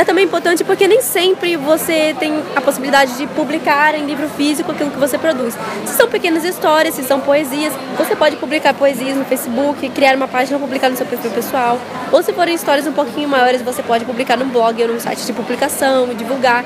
é 0.00 0.04
também 0.04 0.24
importante 0.24 0.64
porque 0.64 0.88
nem 0.88 1.02
sempre 1.02 1.58
você 1.58 2.16
tem 2.18 2.42
a 2.56 2.60
possibilidade 2.62 3.18
de 3.18 3.26
publicar 3.26 3.94
em 3.94 4.06
livro 4.06 4.30
físico 4.30 4.72
aquilo 4.72 4.90
que 4.90 4.98
você 4.98 5.18
produz. 5.18 5.54
Se 5.84 5.92
são 5.92 6.08
pequenas 6.08 6.42
histórias, 6.42 6.94
se 6.94 7.02
são 7.02 7.20
poesias, 7.20 7.74
você 7.98 8.16
pode 8.16 8.36
publicar 8.36 8.72
poesias 8.72 9.14
no 9.14 9.26
Facebook, 9.26 9.86
criar 9.90 10.16
uma 10.16 10.26
página 10.26 10.58
publicar 10.58 10.88
no 10.88 10.96
seu 10.96 11.04
perfil 11.04 11.30
pessoal. 11.32 11.78
Ou 12.10 12.22
se 12.22 12.32
forem 12.32 12.54
histórias 12.54 12.86
um 12.86 12.94
pouquinho 12.94 13.28
maiores, 13.28 13.60
você 13.60 13.82
pode 13.82 14.06
publicar 14.06 14.38
no 14.38 14.46
blog 14.46 14.80
ou 14.82 14.88
no 14.88 14.98
site 14.98 15.26
de 15.26 15.34
publicação 15.34 16.10
e 16.10 16.14
divulgar. 16.14 16.64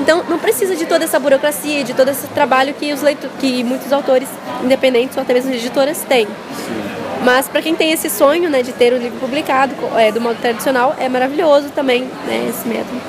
Então, 0.00 0.24
não 0.26 0.38
precisa 0.38 0.74
de 0.74 0.86
toda 0.86 1.04
essa 1.04 1.20
burocracia, 1.20 1.84
de 1.84 1.92
todo 1.92 2.08
esse 2.08 2.26
trabalho 2.28 2.72
que, 2.72 2.94
os 2.94 3.02
leitos, 3.02 3.30
que 3.38 3.62
muitos 3.62 3.92
autores 3.92 4.28
independentes 4.64 5.18
ou 5.18 5.22
até 5.22 5.34
mesmo 5.34 5.52
editoras 5.52 6.02
têm. 6.08 6.26
Mas 7.22 7.48
para 7.48 7.60
quem 7.60 7.74
tem 7.74 7.92
esse 7.92 8.08
sonho 8.08 8.48
né, 8.48 8.62
de 8.62 8.72
ter 8.72 8.92
o 8.92 8.96
livro 8.96 9.18
publicado 9.18 9.74
é, 9.96 10.10
do 10.10 10.20
modo 10.20 10.40
tradicional, 10.40 10.94
é 10.98 11.08
maravilhoso 11.08 11.68
também 11.70 12.04
né, 12.26 12.46
esse 12.48 12.66
método. 12.66 13.00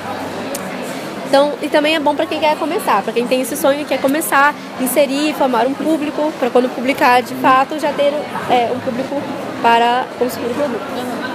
Então, 1.32 1.54
e 1.62 1.70
também 1.70 1.96
é 1.96 2.00
bom 2.00 2.14
para 2.14 2.26
quem 2.26 2.42
quer 2.42 2.58
começar, 2.58 3.02
para 3.02 3.14
quem 3.14 3.26
tem 3.26 3.40
esse 3.40 3.56
sonho 3.56 3.80
e 3.80 3.86
quer 3.86 4.02
começar, 4.02 4.54
inserir, 4.82 5.34
formar 5.34 5.66
um 5.66 5.74
público, 5.74 6.30
para 6.38 6.50
quando 6.50 6.68
publicar 6.76 7.22
de 7.22 7.34
fato 7.36 7.80
já 7.80 7.94
ter 7.94 8.12
é, 8.50 8.70
um 8.76 8.80
público 8.82 9.16
para 9.62 10.06
consumir 10.20 10.48
o 10.48 10.54
produto. 10.56 10.82
Uhum. 10.82 11.32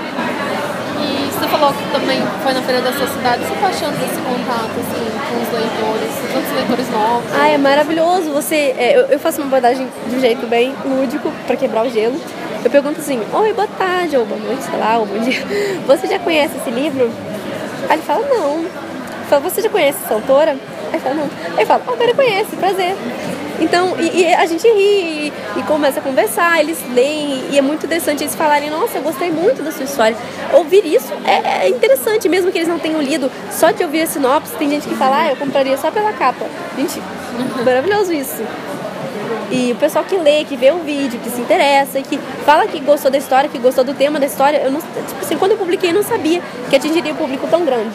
E 1.02 1.30
você 1.33 1.49
falou 1.49 1.73
que 1.73 1.90
também 1.90 2.21
foi 2.42 2.52
na 2.52 2.61
Feira 2.61 2.83
da 2.83 2.92
Sua 2.92 3.06
Cidade, 3.06 3.42
você 3.42 3.54
está 3.54 3.68
achando 3.68 3.99
desse 3.99 4.21
contato 4.21 4.73
assim, 4.76 5.06
com 5.30 5.42
os 5.42 5.61
leitores, 5.61 6.33
tantos 6.33 6.52
leitores 6.52 6.90
novos? 6.90 7.30
Ah, 7.40 7.49
é 7.49 7.56
maravilhoso. 7.56 8.33
Você, 8.33 8.75
é, 8.76 8.99
eu, 8.99 9.06
eu 9.06 9.18
faço 9.18 9.40
uma 9.40 9.47
abordagem 9.47 9.88
de 10.09 10.14
um 10.14 10.21
jeito 10.21 10.47
bem 10.47 10.75
lúdico 10.85 11.33
para 11.47 11.56
quebrar 11.56 11.87
o 11.87 11.88
gelo. 11.88 12.21
Eu 12.66 12.70
pergunto 12.70 12.99
assim, 12.99 13.23
oi, 13.32 13.52
boa 13.52 13.68
tarde, 13.78 14.16
ou 14.16 14.26
boa 14.26 14.40
noite, 14.40 14.64
sei 14.64 14.76
lá, 14.76 14.99
ou 14.99 15.06
bom 15.06 15.20
dia. 15.20 15.40
Você 15.87 16.08
já 16.08 16.18
conhece 16.18 16.56
esse 16.56 16.68
livro? 16.68 17.08
Aí 17.88 17.94
ele 17.94 18.02
fala, 18.02 18.26
não. 18.26 18.64
Eu 18.64 18.70
falo, 19.30 19.42
você 19.42 19.62
já 19.62 19.68
conhece 19.68 19.99
essa 20.04 20.14
autora? 20.14 20.50
Aí 20.50 20.94
ele 20.94 20.99
fala, 20.99 21.14
não. 21.14 21.30
Aí 21.56 21.62
eu 21.62 21.66
falo, 21.66 21.85
oh, 21.87 21.92
agora 21.92 22.12
conhece, 22.12 22.56
prazer. 22.56 22.96
Então, 23.61 23.94
e, 24.00 24.23
e, 24.23 24.35
a 24.35 24.44
gente 24.46 24.66
ri 24.66 25.28
e, 25.28 25.32
e, 25.56 25.62
começa 25.62 26.00
a 26.00 26.02
conversar, 26.02 26.58
eles 26.58 26.76
leem, 26.92 27.44
e 27.52 27.56
é 27.56 27.62
muito 27.62 27.87
interessante 27.87 28.25
eles 28.25 28.35
falarem, 28.35 28.68
nossa, 28.68 28.99
eu 28.99 29.02
gostei 29.02 29.30
muito 29.30 29.62
da 29.62 29.70
sua 29.70 29.85
história. 29.85 30.16
Ouvir 30.52 30.85
isso 30.85 31.12
é, 31.25 31.66
é 31.66 31.68
interessante, 31.68 32.28
mesmo 32.28 32.50
que 32.50 32.58
eles 32.58 32.68
não 32.68 32.80
tenham 32.80 33.00
lido, 33.00 33.30
só 33.52 33.70
de 33.70 33.85
ouvir 33.85 34.02
a 34.02 34.06
sinopse, 34.08 34.56
tem 34.56 34.68
gente 34.68 34.88
que 34.88 34.96
fala, 34.96 35.23
ah, 35.23 35.30
eu 35.30 35.37
compraria 35.37 35.76
só 35.76 35.92
pela 35.92 36.12
capa. 36.12 36.44
Gente, 36.76 37.00
maravilhoso 37.64 38.12
isso. 38.12 38.42
E 39.50 39.73
o 39.73 39.76
pessoal 39.76 40.04
que 40.04 40.16
lê, 40.16 40.44
que 40.44 40.56
vê 40.56 40.70
o 40.70 40.78
vídeo, 40.78 41.20
que 41.20 41.30
se 41.30 41.40
interessa 41.40 42.00
que 42.06 42.18
fala 42.44 42.66
que 42.66 42.80
gostou 42.80 43.11
da 43.11 43.18
história, 43.18 43.49
que 43.49 43.58
gostou 43.58 43.85
do 43.85 43.94
tema 43.94 44.18
da 44.18 44.26
história, 44.26 44.58
eu 44.58 44.70
não, 44.70 44.80
tipo 44.80 45.20
assim, 45.20 45.37
quando 45.37 45.52
eu 45.52 45.58
publiquei 45.58 45.90
eu 45.90 45.94
não 45.94 46.02
sabia 46.02 46.40
que 46.70 46.76
atingiria 46.76 47.12
um 47.12 47.16
público 47.16 47.46
tão 47.49 47.64
grande. 47.64 47.94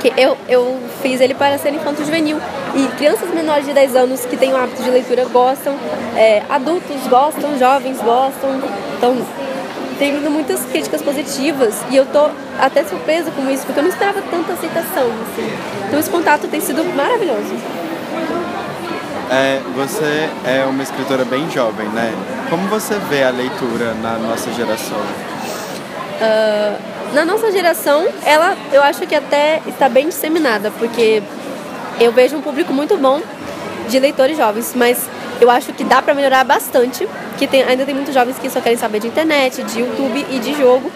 Que 0.00 0.12
eu, 0.16 0.36
eu 0.48 0.78
fiz 1.02 1.20
ele 1.20 1.34
para 1.34 1.58
ser 1.58 1.72
infanto 1.72 2.04
juvenil. 2.04 2.38
E 2.74 2.86
crianças 2.96 3.28
menores 3.30 3.64
de 3.64 3.72
10 3.72 3.96
anos 3.96 4.24
que 4.26 4.36
têm 4.36 4.52
o 4.52 4.56
hábito 4.56 4.82
de 4.82 4.90
leitura 4.90 5.24
gostam, 5.26 5.74
é, 6.14 6.42
adultos 6.48 7.06
gostam, 7.08 7.58
jovens 7.58 7.98
gostam. 7.98 8.60
Então, 8.96 9.16
tem 9.98 10.12
muitas 10.12 10.62
críticas 10.66 11.00
positivas 11.00 11.74
e 11.90 11.96
eu 11.96 12.04
tô 12.06 12.28
até 12.60 12.84
surpresa 12.84 13.30
com 13.30 13.48
isso, 13.50 13.64
porque 13.64 13.80
eu 13.80 13.84
não 13.84 13.90
esperava 13.90 14.22
tanta 14.30 14.52
aceitação. 14.52 15.06
Assim. 15.06 15.50
Então, 15.86 15.98
esse 15.98 16.10
contato 16.10 16.46
tem 16.48 16.60
sido 16.60 16.84
maravilhoso. 16.94 17.54
É, 19.30 19.60
você 19.74 20.30
é 20.44 20.64
uma 20.64 20.82
escritora 20.82 21.24
bem 21.24 21.50
jovem, 21.50 21.88
né? 21.88 22.12
Como 22.48 22.68
você 22.68 22.94
vê 23.08 23.24
a 23.24 23.30
leitura 23.30 23.92
na 23.94 24.16
nossa 24.18 24.52
geração? 24.52 24.98
Uh, 26.20 26.78
na 27.12 27.24
nossa 27.24 27.50
geração, 27.50 28.06
ela 28.24 28.56
eu 28.72 28.82
acho 28.82 29.06
que 29.06 29.14
até 29.14 29.60
está 29.66 29.88
bem 29.88 30.08
disseminada, 30.08 30.70
porque 30.78 31.22
eu 31.98 32.12
vejo 32.12 32.36
um 32.36 32.40
público 32.40 32.72
muito 32.72 32.96
bom 32.96 33.20
de 33.88 33.98
leitores 33.98 34.36
jovens, 34.36 34.72
mas 34.76 35.08
eu 35.40 35.50
acho 35.50 35.72
que 35.72 35.82
dá 35.82 36.00
para 36.00 36.14
melhorar 36.14 36.44
bastante, 36.44 37.08
que 37.36 37.46
tem, 37.46 37.62
ainda 37.62 37.84
tem 37.84 37.94
muitos 37.94 38.14
jovens 38.14 38.38
que 38.38 38.48
só 38.50 38.60
querem 38.60 38.78
saber 38.78 39.00
de 39.00 39.08
internet, 39.08 39.62
de 39.62 39.80
YouTube 39.80 40.26
e 40.30 40.38
de 40.38 40.54
jogo. 40.54 40.90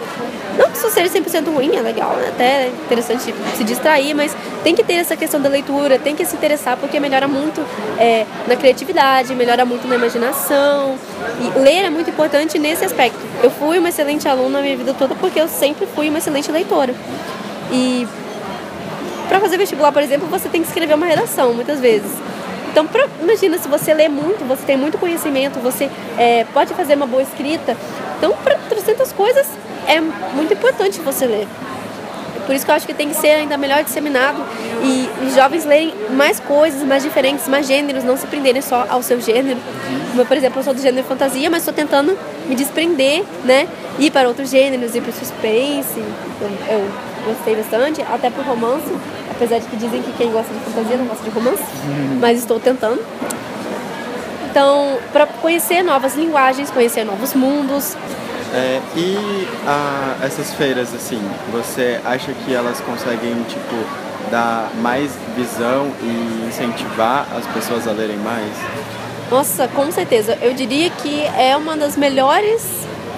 Não 0.59 0.68
que 0.68 0.76
isso 0.76 0.90
seja 0.90 1.09
100% 1.20 1.54
ruim, 1.54 1.75
é 1.76 1.80
legal, 1.80 2.14
né? 2.16 2.28
até 2.28 2.44
é 2.44 2.73
interessante 2.85 3.35
se 3.56 3.64
distrair, 3.64 4.14
mas 4.14 4.37
tem 4.62 4.75
que 4.75 4.82
ter 4.82 4.94
essa 4.94 5.16
questão 5.16 5.40
da 5.40 5.49
leitura, 5.49 5.99
tem 5.99 6.14
que 6.14 6.25
se 6.26 6.35
interessar, 6.35 6.76
porque 6.76 7.00
melhora 7.00 7.26
muito 7.26 7.64
é, 7.99 8.26
na 8.47 8.56
criatividade, 8.56 9.35
melhora 9.35 9.64
muito 9.64 9.88
na 9.88 9.94
imaginação. 9.94 10.97
E 11.40 11.59
ler 11.59 11.85
é 11.85 11.90
muito 11.90 12.11
importante 12.11 12.59
nesse 12.59 12.85
aspecto. 12.85 13.18
Eu 13.42 13.50
fui 13.50 13.78
uma 13.78 13.88
excelente 13.88 14.28
aluna 14.28 14.59
na 14.59 14.62
minha 14.62 14.76
vida 14.76 14.92
toda 14.92 15.14
porque 15.14 15.40
eu 15.40 15.49
sempre 15.49 15.87
fui 15.94 16.09
uma 16.09 16.18
excelente 16.18 16.50
leitora. 16.50 16.94
E 17.73 18.06
para 19.28 19.40
fazer 19.40 19.56
vestibular, 19.56 19.92
por 19.92 20.02
exemplo, 20.02 20.28
você 20.28 20.49
tem 20.49 20.61
que 20.61 20.68
escrever 20.68 20.94
uma 20.94 21.06
redação, 21.06 21.54
muitas 21.54 21.80
vezes. 21.80 22.11
Então, 22.70 22.86
pra, 22.86 23.06
imagina 23.20 23.58
se 23.58 23.68
você 23.68 23.92
lê 23.92 24.08
muito, 24.08 24.46
você 24.46 24.64
tem 24.64 24.76
muito 24.76 24.96
conhecimento, 24.96 25.58
você 25.58 25.90
é, 26.16 26.44
pode 26.52 26.72
fazer 26.74 26.94
uma 26.94 27.06
boa 27.06 27.22
escrita. 27.22 27.76
Então, 28.18 28.32
para 28.44 28.54
300 28.68 29.12
coisas, 29.12 29.46
é 29.88 30.00
muito 30.00 30.54
importante 30.54 31.00
você 31.00 31.26
ler. 31.26 31.48
Por 32.46 32.54
isso 32.54 32.64
que 32.64 32.70
eu 32.70 32.74
acho 32.74 32.86
que 32.86 32.94
tem 32.94 33.08
que 33.08 33.14
ser 33.14 33.30
ainda 33.30 33.56
melhor 33.56 33.84
disseminado 33.84 34.42
e 34.82 35.08
os 35.24 35.34
jovens 35.34 35.64
lerem 35.64 35.94
mais 36.10 36.40
coisas, 36.40 36.82
mais 36.82 37.02
diferentes, 37.02 37.46
mais 37.46 37.66
gêneros, 37.66 38.02
não 38.02 38.16
se 38.16 38.26
prenderem 38.26 38.60
só 38.60 38.86
ao 38.88 39.02
seu 39.02 39.20
gênero. 39.20 39.60
Como, 40.10 40.26
por 40.26 40.36
exemplo, 40.36 40.58
eu 40.58 40.64
sou 40.64 40.74
do 40.74 40.80
gênero 40.80 41.06
fantasia, 41.06 41.48
mas 41.48 41.60
estou 41.60 41.74
tentando 41.74 42.18
me 42.48 42.54
desprender, 42.56 43.22
né? 43.44 43.68
Ir 43.98 44.10
para 44.10 44.26
outros 44.26 44.50
gêneros, 44.50 44.94
ir 44.94 45.00
para 45.00 45.10
o 45.10 45.12
suspense. 45.12 46.02
Eu, 46.40 46.48
eu 46.76 46.90
gostei 47.26 47.54
bastante, 47.54 48.02
até 48.02 48.30
para 48.30 48.42
o 48.42 48.44
romance, 48.44 48.90
apesar 49.40 49.59
de 49.59 49.66
que 49.68 49.76
dizem 49.76 50.02
que 50.02 50.12
quem 50.12 50.30
gosta 50.30 50.52
de 50.52 50.61
fantasia 50.61 50.99
não 50.99 51.06
gosta 51.06 51.25
de 51.25 51.30
romance, 51.30 51.62
mas 52.20 52.38
estou 52.40 52.61
tentando. 52.61 53.02
Então, 54.50 54.99
para 55.12 55.26
conhecer 55.26 55.82
novas 55.82 56.14
linguagens, 56.14 56.70
conhecer 56.70 57.04
novos 57.04 57.32
mundos, 57.32 57.97
é, 58.52 58.80
e 58.97 59.49
a, 59.66 60.26
essas 60.26 60.52
feiras, 60.54 60.92
assim, 60.92 61.23
você 61.52 62.00
acha 62.04 62.32
que 62.32 62.52
elas 62.52 62.80
conseguem, 62.80 63.32
tipo, 63.44 63.76
dar 64.30 64.70
mais 64.82 65.12
visão 65.37 65.90
e 66.02 66.49
incentivar 66.49 67.26
as 67.35 67.47
pessoas 67.54 67.87
a 67.87 67.92
lerem 67.92 68.18
mais? 68.18 68.50
Nossa, 69.30 69.68
com 69.68 69.90
certeza. 69.92 70.37
Eu 70.42 70.52
diria 70.52 70.90
que 70.90 71.25
é 71.38 71.56
uma 71.56 71.76
das 71.76 71.97
melhores 71.97 72.66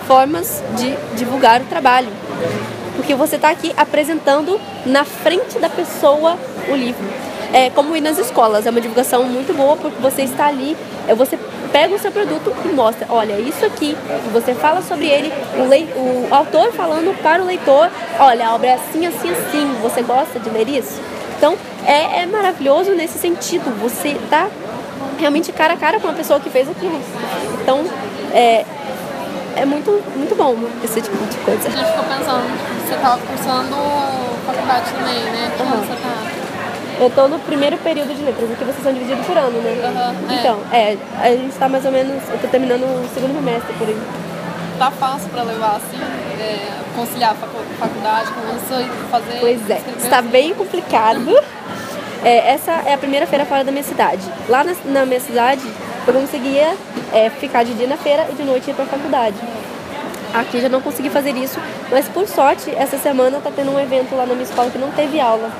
formas 0.07 0.63
de 0.77 0.95
divulgar 1.17 1.63
o 1.63 1.65
trabalho. 1.65 2.09
Porque 2.97 3.15
você 3.15 3.37
está 3.37 3.51
aqui 3.51 3.73
apresentando 3.77 4.61
na 4.85 5.05
frente 5.05 5.59
da 5.59 5.69
pessoa 5.69 6.39
o 6.69 6.75
livro. 6.75 7.05
É 7.53 7.69
como 7.71 7.95
ir 7.95 8.01
nas 8.01 8.19
escolas, 8.19 8.67
é 8.67 8.71
uma 8.71 8.81
divulgação 8.81 9.25
muito 9.25 9.55
boa 9.55 9.77
porque 9.77 10.01
você 10.01 10.23
está 10.23 10.47
ali, 10.47 10.77
é 11.07 11.15
você 11.15 11.39
pega 11.71 11.95
o 11.95 11.99
seu 11.99 12.13
produto 12.13 12.55
e 12.65 12.69
mostra, 12.69 13.07
olha, 13.11 13.39
isso 13.41 13.65
aqui, 13.65 13.97
você 14.33 14.55
fala 14.55 14.83
sobre 14.83 15.07
ele, 15.07 15.33
o, 15.59 15.69
lei, 15.69 15.85
o 15.97 16.29
autor 16.31 16.71
falando 16.73 17.17
para 17.23 17.43
o 17.43 17.47
leitor, 17.47 17.91
olha, 18.19 18.49
a 18.49 18.55
obra 18.55 18.69
é 18.69 18.75
assim, 18.75 19.07
assim, 19.07 19.31
assim, 19.31 19.75
você 19.83 20.03
gosta 20.03 20.39
de 20.39 20.51
ler 20.51 20.69
isso? 20.69 21.01
Então, 21.37 21.57
é, 21.87 22.23
é 22.23 22.27
maravilhoso 22.27 22.93
nesse 22.93 23.19
sentido, 23.19 23.71
você 23.81 24.11
está 24.11 24.49
realmente 25.19 25.51
cara 25.53 25.75
a 25.75 25.77
cara 25.77 25.99
com 25.99 26.09
a 26.09 26.13
pessoa 26.13 26.39
que 26.41 26.51
fez 26.51 26.69
aquilo. 26.69 27.01
Então, 27.63 27.85
é, 28.33 28.65
é 29.57 29.65
muito, 29.65 29.91
muito 30.17 30.35
bom 30.35 30.57
esse 30.83 31.01
tipo 31.01 31.17
de 31.27 31.37
coisa. 31.39 31.69
A 31.69 31.71
gente 31.71 31.87
ficou 31.87 32.05
pensando, 32.05 32.87
você 32.87 32.95
estava 32.95 33.19
cursando 33.19 33.77
faculdade 34.47 34.91
também, 34.93 35.23
né? 35.25 35.53
Como 35.57 35.75
uhum. 35.75 35.81
você 35.81 35.95
tá? 35.95 36.43
Eu 37.01 37.11
tô 37.11 37.27
no 37.27 37.39
primeiro 37.41 37.77
período 37.79 38.15
de 38.15 38.23
letras, 38.23 38.51
aqui 38.51 38.65
vocês 38.65 38.83
são 38.83 38.93
divididos 38.93 39.27
por 39.27 39.37
ano, 39.37 39.61
né? 39.61 39.73
Uhum, 39.85 40.35
então, 40.35 40.59
é. 40.73 40.97
a 41.21 41.31
gente 41.31 41.55
tá 41.57 41.69
mais 41.69 41.85
ou 41.85 41.91
menos. 41.91 42.23
Eu 42.31 42.39
tô 42.39 42.49
terminando 42.49 42.83
o 42.83 43.09
segundo 43.15 43.35
semestre 43.35 43.73
por 43.75 43.89
aí. 43.89 43.99
Tá 44.79 44.91
fácil 44.91 45.29
pra 45.31 45.43
levar 45.43 45.77
assim? 45.77 46.01
É, 46.41 46.69
conciliar 46.95 47.35
faculdade 47.35 48.31
com 48.33 48.57
isso 48.57 48.81
e 48.81 49.11
fazer. 49.11 49.39
Pois 49.41 49.71
é, 49.71 49.81
está 49.99 50.23
bem 50.23 50.55
complicado. 50.55 51.37
É, 52.25 52.53
essa 52.53 52.71
é 52.87 52.95
a 52.95 52.99
primeira 52.99 53.27
feira 53.27 53.45
fora 53.45 53.65
da 53.65 53.73
minha 53.73 53.83
cidade. 53.83 54.23
Lá 54.49 54.63
na, 54.63 54.73
na 54.85 55.07
minha 55.07 55.21
cidade, 55.21 55.63
eu 56.07 56.13
conseguia 56.13 56.75
é, 57.13 57.31
ficar 57.31 57.65
de 57.65 57.75
dia 57.75 57.87
na 57.87 57.97
feira 57.97 58.27
e 58.31 58.35
de 58.35 58.43
noite 58.43 58.71
ir 58.71 58.75
pra 58.75 58.85
faculdade. 58.87 59.37
Aqui 60.35 60.61
já 60.61 60.69
não 60.69 60.81
consegui 60.81 61.11
fazer 61.11 61.37
isso, 61.37 61.61
mas 61.91 62.09
por 62.09 62.27
sorte, 62.27 62.71
essa 62.75 62.97
semana 62.99 63.39
tá 63.41 63.51
tendo 63.55 63.71
um 63.71 63.79
evento 63.79 64.15
lá 64.15 64.25
na 64.25 64.33
minha 64.33 64.45
escola 64.45 64.71
que 64.71 64.79
não 64.79 64.91
teve 64.91 65.21
aula. 65.21 65.51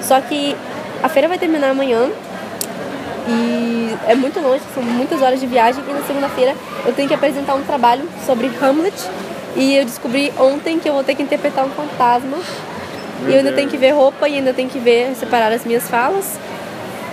Só 0.00 0.20
que 0.20 0.56
a 1.02 1.08
feira 1.08 1.28
vai 1.28 1.38
terminar 1.38 1.70
amanhã 1.70 2.10
e 3.28 3.94
é 4.08 4.14
muito 4.14 4.40
longe, 4.40 4.62
são 4.72 4.82
muitas 4.82 5.20
horas 5.20 5.40
de 5.40 5.46
viagem 5.46 5.82
e 5.86 5.92
na 5.92 6.02
segunda-feira 6.02 6.54
eu 6.86 6.92
tenho 6.92 7.08
que 7.08 7.14
apresentar 7.14 7.54
um 7.54 7.62
trabalho 7.62 8.08
sobre 8.24 8.50
Hamlet 8.60 8.94
e 9.56 9.76
eu 9.76 9.84
descobri 9.84 10.32
ontem 10.38 10.78
que 10.78 10.88
eu 10.88 10.94
vou 10.94 11.04
ter 11.04 11.14
que 11.14 11.22
interpretar 11.22 11.64
um 11.64 11.70
fantasma 11.70 12.38
e 13.26 13.32
eu 13.32 13.38
ainda 13.38 13.52
tenho 13.52 13.68
que 13.68 13.76
ver 13.76 13.90
roupa 13.90 14.28
e 14.28 14.36
ainda 14.36 14.54
tenho 14.54 14.68
que 14.68 14.78
ver 14.78 15.14
separar 15.16 15.52
as 15.52 15.64
minhas 15.64 15.88
falas 15.88 16.38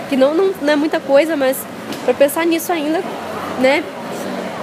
que 0.08 0.16
não, 0.16 0.34
não, 0.34 0.52
não 0.60 0.72
é 0.72 0.76
muita 0.76 1.00
coisa, 1.00 1.36
mas 1.36 1.56
para 2.04 2.14
pensar 2.14 2.46
nisso 2.46 2.72
ainda, 2.72 3.02
né? 3.60 3.82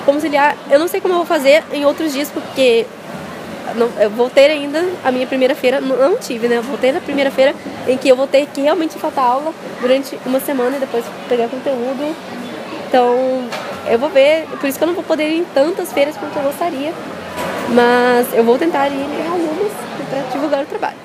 Conciliar, 0.05 0.55
eu 0.69 0.79
não 0.79 0.87
sei 0.87 0.99
como 0.99 1.13
eu 1.13 1.17
vou 1.17 1.25
fazer 1.25 1.63
em 1.71 1.85
outros 1.85 2.11
dias 2.13 2.29
porque 2.29 2.85
não, 3.75 3.89
eu 3.99 4.09
vou 4.09 4.29
ter 4.29 4.49
ainda 4.49 4.83
a 5.03 5.11
minha 5.11 5.27
primeira 5.27 5.55
feira, 5.55 5.79
não 5.79 6.17
tive, 6.17 6.47
né? 6.47 6.57
Eu 6.57 6.63
vou 6.63 6.77
ter 6.77 6.95
a 6.95 7.01
primeira 7.01 7.31
feira 7.31 7.53
em 7.87 7.97
que 7.97 8.09
eu 8.09 8.15
vou 8.15 8.27
ter 8.27 8.45
que 8.47 8.61
realmente 8.61 8.97
faltar 8.97 9.25
aula 9.25 9.53
durante 9.79 10.17
uma 10.25 10.39
semana 10.39 10.77
e 10.77 10.79
depois 10.79 11.05
pegar 11.29 11.47
conteúdo. 11.47 12.15
Então, 12.87 13.47
eu 13.87 13.97
vou 13.97 14.09
ver, 14.09 14.45
por 14.59 14.67
isso 14.67 14.77
que 14.77 14.83
eu 14.83 14.87
não 14.87 14.95
vou 14.95 15.03
poder 15.03 15.29
ir 15.29 15.39
em 15.39 15.45
tantas 15.45 15.93
feiras 15.93 16.17
quanto 16.17 16.35
eu 16.35 16.43
gostaria. 16.43 16.93
Mas 17.69 18.33
eu 18.33 18.43
vou 18.43 18.57
tentar 18.57 18.89
ir 18.89 18.93
em 18.93 19.27
algumas 19.27 19.71
para 20.09 20.21
divulgar 20.33 20.63
o 20.63 20.65
trabalho. 20.65 20.97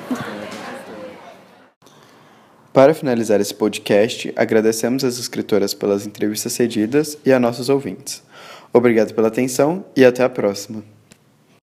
Para 2.77 2.93
finalizar 2.93 3.41
esse 3.41 3.55
podcast, 3.55 4.31
agradecemos 4.37 5.03
às 5.03 5.19
escritoras 5.19 5.73
pelas 5.73 6.07
entrevistas 6.07 6.53
cedidas 6.53 7.17
e 7.25 7.33
a 7.33 7.41
nossos 7.41 7.71
ouvintes. 7.71 8.23
Obrigado 8.71 9.15
pela 9.15 9.29
atenção 9.29 9.83
e 9.97 10.05
até 10.05 10.23
a 10.23 10.29
próxima. 10.29 10.85